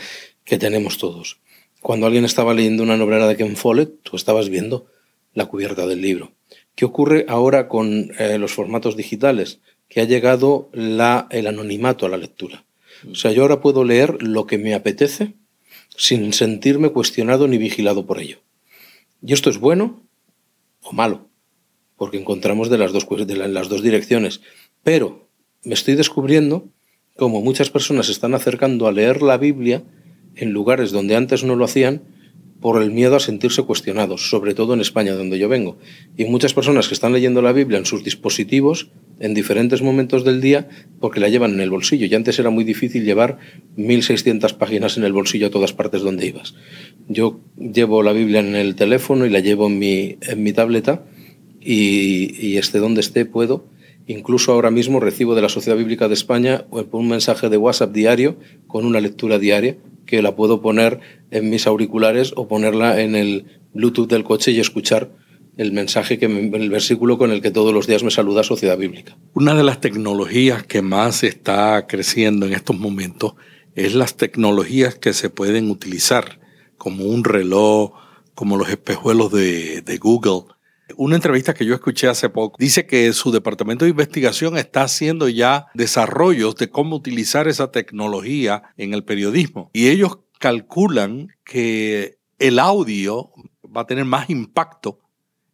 que 0.43 0.57
tenemos 0.57 0.97
todos. 0.97 1.37
Cuando 1.79 2.07
alguien 2.07 2.25
estaba 2.25 2.55
leyendo 2.55 2.81
una 2.81 2.97
novela 2.97 3.27
de 3.27 3.37
Ken 3.37 3.55
Follett, 3.55 4.01
tú 4.01 4.15
estabas 4.15 4.49
viendo 4.49 4.87
la 5.35 5.45
cubierta 5.45 5.85
del 5.85 6.01
libro. 6.01 6.31
¿Qué 6.73 6.85
ocurre 6.85 7.27
ahora 7.29 7.67
con 7.67 8.09
eh, 8.17 8.39
los 8.39 8.51
formatos 8.51 8.97
digitales? 8.97 9.59
Que 9.87 10.01
ha 10.01 10.05
llegado 10.05 10.71
el 10.73 11.45
anonimato 11.45 12.07
a 12.07 12.09
la 12.09 12.17
lectura. 12.17 12.65
O 13.11 13.13
sea, 13.13 13.31
yo 13.31 13.43
ahora 13.43 13.61
puedo 13.61 13.83
leer 13.83 14.23
lo 14.23 14.47
que 14.47 14.57
me 14.57 14.73
apetece 14.73 15.33
sin 15.95 16.33
sentirme 16.33 16.89
cuestionado 16.89 17.47
ni 17.47 17.59
vigilado 17.59 18.07
por 18.07 18.19
ello. 18.19 18.39
¿Y 19.21 19.33
esto 19.33 19.51
es 19.51 19.59
bueno 19.59 20.01
o 20.81 20.93
malo? 20.93 21.28
Porque 21.99 22.17
encontramos 22.17 22.69
de 22.69 22.79
las 22.79 22.93
dos, 22.93 23.05
de 23.27 23.35
las 23.35 23.69
dos 23.69 23.83
direcciones. 23.83 24.41
Pero 24.83 25.29
me 25.63 25.73
estoy 25.75 25.95
descubriendo 25.95 26.69
cómo 27.17 27.41
muchas 27.41 27.69
personas 27.69 28.07
se 28.07 28.13
están 28.13 28.33
acercando 28.33 28.87
a 28.87 28.91
leer 28.93 29.21
la 29.21 29.37
Biblia 29.37 29.83
en 30.35 30.51
lugares 30.51 30.91
donde 30.91 31.17
antes 31.17 31.43
no 31.43 31.57
lo 31.57 31.65
hacían 31.65 32.01
por 32.61 32.81
el 32.81 32.91
miedo 32.91 33.15
a 33.15 33.19
sentirse 33.19 33.63
cuestionados, 33.63 34.29
sobre 34.29 34.53
todo 34.53 34.73
en 34.73 34.81
España, 34.81 35.13
donde 35.13 35.37
yo 35.37 35.47
vengo. 35.49 35.77
Y 36.17 36.25
muchas 36.25 36.53
personas 36.53 36.87
que 36.87 36.93
están 36.93 37.13
leyendo 37.13 37.41
la 37.41 37.51
Biblia 37.51 37.77
en 37.77 37.85
sus 37.85 38.03
dispositivos 38.03 38.91
en 39.19 39.33
diferentes 39.33 39.81
momentos 39.81 40.23
del 40.23 40.39
día 40.39 40.69
porque 40.99 41.19
la 41.19 41.27
llevan 41.27 41.53
en 41.53 41.59
el 41.59 41.69
bolsillo. 41.69 42.05
Y 42.05 42.15
antes 42.15 42.39
era 42.39 42.49
muy 42.49 42.63
difícil 42.63 43.03
llevar 43.03 43.39
1.600 43.77 44.53
páginas 44.55 44.97
en 44.97 45.03
el 45.03 45.13
bolsillo 45.13 45.47
a 45.47 45.51
todas 45.51 45.73
partes 45.73 46.01
donde 46.01 46.27
ibas. 46.27 46.55
Yo 47.09 47.41
llevo 47.57 48.03
la 48.03 48.13
Biblia 48.13 48.39
en 48.39 48.55
el 48.55 48.75
teléfono 48.75 49.25
y 49.25 49.29
la 49.29 49.39
llevo 49.39 49.67
en 49.67 49.79
mi, 49.79 50.17
en 50.21 50.43
mi 50.43 50.53
tableta 50.53 51.03
y, 51.71 52.57
esté 52.57 52.79
donde 52.79 53.01
esté 53.01 53.25
puedo. 53.25 53.65
Incluso 54.07 54.51
ahora 54.51 54.71
mismo 54.71 54.99
recibo 54.99 55.35
de 55.35 55.43
la 55.43 55.49
Sociedad 55.49 55.77
Bíblica 55.77 56.07
de 56.07 56.15
España 56.15 56.65
un 56.71 57.07
mensaje 57.07 57.47
de 57.49 57.57
WhatsApp 57.57 57.91
diario 57.91 58.37
con 58.67 58.85
una 58.85 58.99
lectura 58.99 59.37
diaria 59.37 59.77
que 60.07 60.23
la 60.23 60.35
puedo 60.35 60.63
poner 60.63 60.99
en 61.29 61.51
mis 61.51 61.67
auriculares 61.67 62.33
o 62.35 62.47
ponerla 62.47 63.01
en 63.01 63.15
el 63.15 63.45
Bluetooth 63.73 64.09
del 64.09 64.23
coche 64.23 64.51
y 64.51 64.59
escuchar 64.59 65.11
el 65.57 65.71
mensaje, 65.71 66.17
que 66.17 66.25
el 66.25 66.69
versículo 66.71 67.19
con 67.19 67.31
el 67.31 67.41
que 67.41 67.51
todos 67.51 67.71
los 67.71 67.85
días 67.85 68.01
me 68.01 68.09
saluda 68.09 68.43
Sociedad 68.43 68.77
Bíblica. 68.77 69.15
Una 69.35 69.53
de 69.53 69.63
las 69.63 69.79
tecnologías 69.79 70.63
que 70.63 70.81
más 70.81 71.23
está 71.23 71.85
creciendo 71.85 72.47
en 72.47 72.53
estos 72.53 72.79
momentos 72.79 73.33
es 73.75 73.93
las 73.93 74.17
tecnologías 74.17 74.95
que 74.95 75.13
se 75.13 75.29
pueden 75.29 75.69
utilizar, 75.69 76.39
como 76.77 77.03
un 77.03 77.23
reloj, 77.23 77.91
como 78.33 78.57
los 78.57 78.69
espejuelos 78.69 79.31
de 79.31 79.99
Google, 80.01 80.45
una 80.99 81.15
entrevista 81.15 81.53
que 81.53 81.65
yo 81.65 81.73
escuché 81.73 82.09
hace 82.09 82.27
poco 82.27 82.57
dice 82.59 82.85
que 82.85 83.13
su 83.13 83.31
departamento 83.31 83.85
de 83.85 83.91
investigación 83.91 84.57
está 84.57 84.81
haciendo 84.81 85.29
ya 85.29 85.67
desarrollos 85.73 86.57
de 86.57 86.69
cómo 86.69 86.97
utilizar 86.97 87.47
esa 87.47 87.71
tecnología 87.71 88.63
en 88.75 88.93
el 88.93 89.05
periodismo. 89.05 89.71
Y 89.71 89.87
ellos 89.87 90.19
calculan 90.39 91.29
que 91.45 92.19
el 92.37 92.59
audio 92.59 93.31
va 93.65 93.81
a 93.81 93.87
tener 93.87 94.03
más 94.03 94.29
impacto 94.29 94.99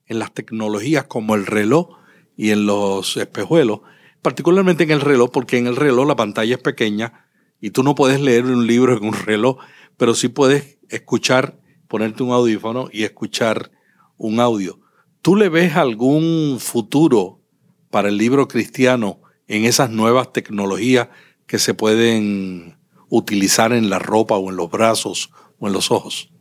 en 0.07 0.17
las 0.17 0.33
tecnologías 0.33 1.03
como 1.03 1.35
el 1.35 1.45
reloj 1.45 1.89
y 2.35 2.49
en 2.49 2.65
los 2.65 3.15
espejuelos, 3.15 3.81
particularmente 4.23 4.83
en 4.83 4.91
el 4.91 5.01
reloj, 5.01 5.29
porque 5.29 5.59
en 5.59 5.67
el 5.67 5.75
reloj 5.75 6.07
la 6.07 6.15
pantalla 6.15 6.55
es 6.55 6.61
pequeña 6.61 7.27
y 7.61 7.69
tú 7.69 7.83
no 7.83 7.93
puedes 7.93 8.19
leer 8.19 8.45
un 8.45 8.65
libro 8.65 8.97
en 8.97 9.05
un 9.05 9.13
reloj, 9.13 9.57
pero 9.95 10.15
sí 10.15 10.27
puedes 10.27 10.79
escuchar, 10.89 11.59
ponerte 11.87 12.23
un 12.23 12.31
audífono 12.31 12.89
y 12.91 13.03
escuchar 13.03 13.69
un 14.17 14.39
audio. 14.39 14.79
¿Tú 15.25 15.35
le 15.35 15.49
ves 15.49 15.75
algún 15.75 16.59
futuro 16.59 17.41
para 17.89 18.09
el 18.09 18.17
libro 18.19 18.47
cristiano 18.47 19.23
en 19.47 19.65
esas 19.65 19.89
nuevas 19.89 20.31
tecnologías 20.31 21.07
que 21.47 21.57
se 21.57 21.73
pueden 21.73 22.77
utilizar 23.09 23.73
en 23.73 23.89
la 23.89 23.97
ropa 23.97 24.37
o 24.37 24.51
en 24.51 24.55
los 24.55 24.69
brazos 24.69 25.31
o 25.57 25.65
en 25.65 25.73
los 25.73 25.89
ojos? 25.89 26.31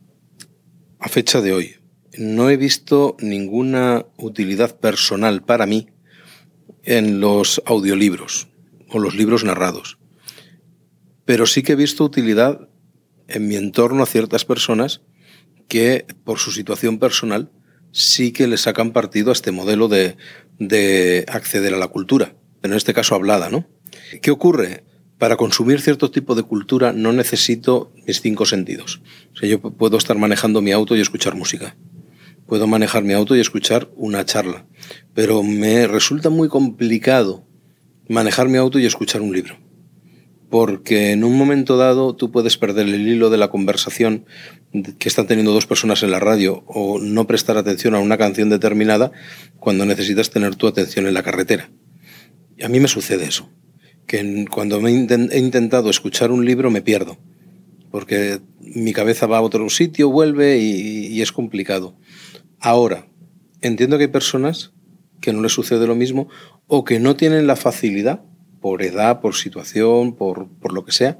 A 0.99 1.09
fecha 1.09 1.41
de 1.41 1.51
hoy, 1.51 1.77
no 2.19 2.51
he 2.51 2.57
visto 2.57 3.17
ninguna 3.19 4.05
utilidad 4.17 4.79
personal 4.79 5.41
para 5.41 5.65
mí 5.65 5.87
en 6.83 7.19
los 7.19 7.63
audiolibros 7.65 8.49
o 8.89 8.99
los 8.99 9.15
libros 9.15 9.43
narrados. 9.43 9.97
Pero 11.25 11.47
sí 11.47 11.63
que 11.63 11.71
he 11.71 11.75
visto 11.75 12.03
utilidad 12.03 12.69
en 13.27 13.47
mi 13.47 13.55
entorno 13.55 14.03
a 14.03 14.05
ciertas 14.05 14.45
personas 14.45 15.01
que 15.67 16.05
por 16.23 16.37
su 16.37 16.51
situación 16.51 16.99
personal 16.99 17.49
sí 17.95 18.33
que 18.33 18.47
le 18.47 18.57
sacan 18.57 18.91
partido 18.91 19.29
a 19.29 19.33
este 19.33 19.51
modelo 19.51 19.87
de, 19.87 21.25
acceder 21.29 21.73
a 21.73 21.77
la 21.77 21.87
cultura, 21.87 22.35
en 22.61 22.73
este 22.73 22.93
caso 22.93 23.15
hablada, 23.15 23.49
¿no? 23.49 23.65
¿Qué 24.21 24.31
ocurre? 24.31 24.83
Para 25.17 25.37
consumir 25.37 25.79
cierto 25.79 26.11
tipo 26.11 26.35
de 26.35 26.43
cultura 26.43 26.91
no 26.91 27.13
necesito 27.13 27.93
mis 28.05 28.19
cinco 28.19 28.45
sentidos. 28.45 29.01
O 29.33 29.37
sea, 29.37 29.47
yo 29.47 29.61
puedo 29.61 29.97
estar 29.97 30.17
manejando 30.17 30.61
mi 30.61 30.73
auto 30.73 30.97
y 30.97 30.99
escuchar 30.99 31.35
música. 31.35 31.77
Puedo 32.45 32.67
manejar 32.67 33.03
mi 33.03 33.13
auto 33.13 33.33
y 33.33 33.39
escuchar 33.39 33.87
una 33.95 34.25
charla. 34.25 34.65
Pero 35.13 35.41
me 35.41 35.87
resulta 35.87 36.29
muy 36.29 36.49
complicado 36.49 37.47
manejar 38.09 38.49
mi 38.49 38.57
auto 38.57 38.77
y 38.77 38.85
escuchar 38.85 39.21
un 39.21 39.31
libro 39.31 39.57
porque 40.49 41.11
en 41.11 41.23
un 41.23 41.37
momento 41.37 41.75
dado 41.75 42.15
tú 42.15 42.31
puedes 42.31 42.57
perder 42.57 42.87
el 42.87 43.07
hilo 43.07 43.29
de 43.29 43.37
la 43.37 43.49
conversación 43.49 44.25
que 44.97 45.09
están 45.09 45.27
teniendo 45.27 45.53
dos 45.53 45.67
personas 45.67 46.03
en 46.03 46.11
la 46.11 46.19
radio 46.19 46.63
o 46.67 46.99
no 46.99 47.27
prestar 47.27 47.57
atención 47.57 47.95
a 47.95 47.99
una 47.99 48.17
canción 48.17 48.49
determinada 48.49 49.11
cuando 49.59 49.85
necesitas 49.85 50.29
tener 50.29 50.55
tu 50.55 50.67
atención 50.67 51.07
en 51.07 51.13
la 51.13 51.23
carretera. 51.23 51.69
Y 52.57 52.63
a 52.63 52.69
mí 52.69 52.79
me 52.79 52.87
sucede 52.87 53.25
eso, 53.25 53.49
que 54.07 54.45
cuando 54.49 54.85
he 54.87 54.91
intentado 54.91 55.89
escuchar 55.89 56.31
un 56.31 56.45
libro 56.45 56.71
me 56.71 56.81
pierdo, 56.81 57.17
porque 57.91 58.39
mi 58.59 58.93
cabeza 58.93 59.27
va 59.27 59.37
a 59.37 59.41
otro 59.41 59.69
sitio, 59.69 60.09
vuelve 60.09 60.57
y, 60.57 61.07
y 61.07 61.21
es 61.21 61.31
complicado. 61.31 61.97
Ahora, 62.59 63.07
entiendo 63.61 63.97
que 63.97 64.05
hay 64.05 64.09
personas 64.09 64.71
que 65.21 65.33
no 65.33 65.41
les 65.41 65.53
sucede 65.53 65.87
lo 65.87 65.95
mismo 65.95 66.29
o 66.67 66.83
que 66.83 66.99
no 66.99 67.15
tienen 67.15 67.47
la 67.47 67.55
facilidad 67.55 68.21
por 68.65 68.81
edad, 68.81 69.21
por 69.21 69.35
situación, 69.35 70.15
por, 70.15 70.47
por 70.47 70.73
lo 70.73 70.83
que 70.85 70.91
sea, 70.91 71.19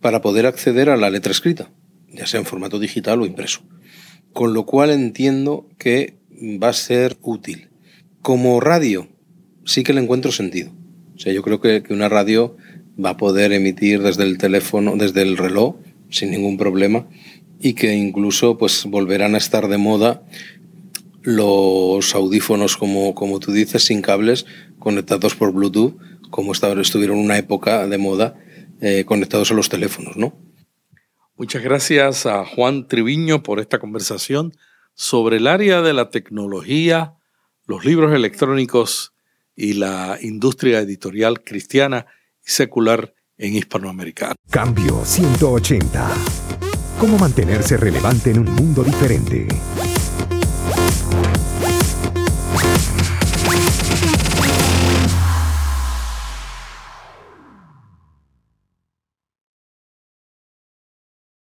para 0.00 0.20
poder 0.20 0.46
acceder 0.46 0.90
a 0.90 0.96
la 0.96 1.10
letra 1.10 1.32
escrita, 1.32 1.72
ya 2.14 2.26
sea 2.26 2.40
en 2.40 2.46
formato 2.46 2.78
digital 2.78 3.20
o 3.20 3.26
impreso. 3.26 3.62
Con 4.32 4.54
lo 4.54 4.66
cual 4.66 4.90
entiendo 4.90 5.68
que 5.78 6.16
va 6.62 6.68
a 6.68 6.72
ser 6.72 7.16
útil. 7.22 7.68
Como 8.22 8.60
radio, 8.60 9.08
sí 9.64 9.82
que 9.82 9.92
le 9.92 10.00
encuentro 10.00 10.32
sentido. 10.32 10.72
O 11.14 11.18
sea, 11.18 11.32
yo 11.32 11.42
creo 11.42 11.60
que, 11.60 11.82
que 11.82 11.94
una 11.94 12.08
radio 12.08 12.56
va 13.02 13.10
a 13.10 13.16
poder 13.16 13.52
emitir 13.52 14.02
desde 14.02 14.24
el 14.24 14.38
teléfono, 14.38 14.96
desde 14.96 15.22
el 15.22 15.36
reloj, 15.36 15.76
sin 16.10 16.30
ningún 16.30 16.56
problema, 16.56 17.06
y 17.60 17.74
que 17.74 17.94
incluso 17.94 18.58
pues 18.58 18.84
volverán 18.84 19.34
a 19.34 19.38
estar 19.38 19.68
de 19.68 19.78
moda 19.78 20.22
los 21.22 22.14
audífonos, 22.14 22.76
como, 22.76 23.14
como 23.14 23.40
tú 23.40 23.52
dices, 23.52 23.84
sin 23.84 24.02
cables, 24.02 24.44
conectados 24.78 25.34
por 25.34 25.52
Bluetooth, 25.52 25.96
como 26.30 26.52
estuvieron 26.52 27.18
una 27.18 27.38
época 27.38 27.86
de 27.86 27.96
moda 27.96 28.36
eh, 28.80 29.04
conectados 29.06 29.50
a 29.50 29.54
los 29.54 29.70
teléfonos, 29.70 30.16
¿no? 30.16 30.36
Muchas 31.36 31.64
gracias 31.64 32.26
a 32.26 32.44
Juan 32.46 32.86
Triviño 32.86 33.42
por 33.42 33.58
esta 33.58 33.80
conversación 33.80 34.52
sobre 34.94 35.38
el 35.38 35.48
área 35.48 35.82
de 35.82 35.92
la 35.92 36.08
tecnología, 36.08 37.14
los 37.66 37.84
libros 37.84 38.14
electrónicos 38.14 39.14
y 39.56 39.72
la 39.72 40.16
industria 40.22 40.78
editorial 40.78 41.42
cristiana 41.42 42.06
y 42.46 42.50
secular 42.50 43.14
en 43.36 43.56
Hispanoamérica. 43.56 44.36
Cambio 44.48 45.04
180. 45.04 46.08
¿Cómo 47.00 47.18
mantenerse 47.18 47.76
relevante 47.78 48.30
en 48.30 48.38
un 48.38 48.54
mundo 48.54 48.84
diferente? 48.84 49.48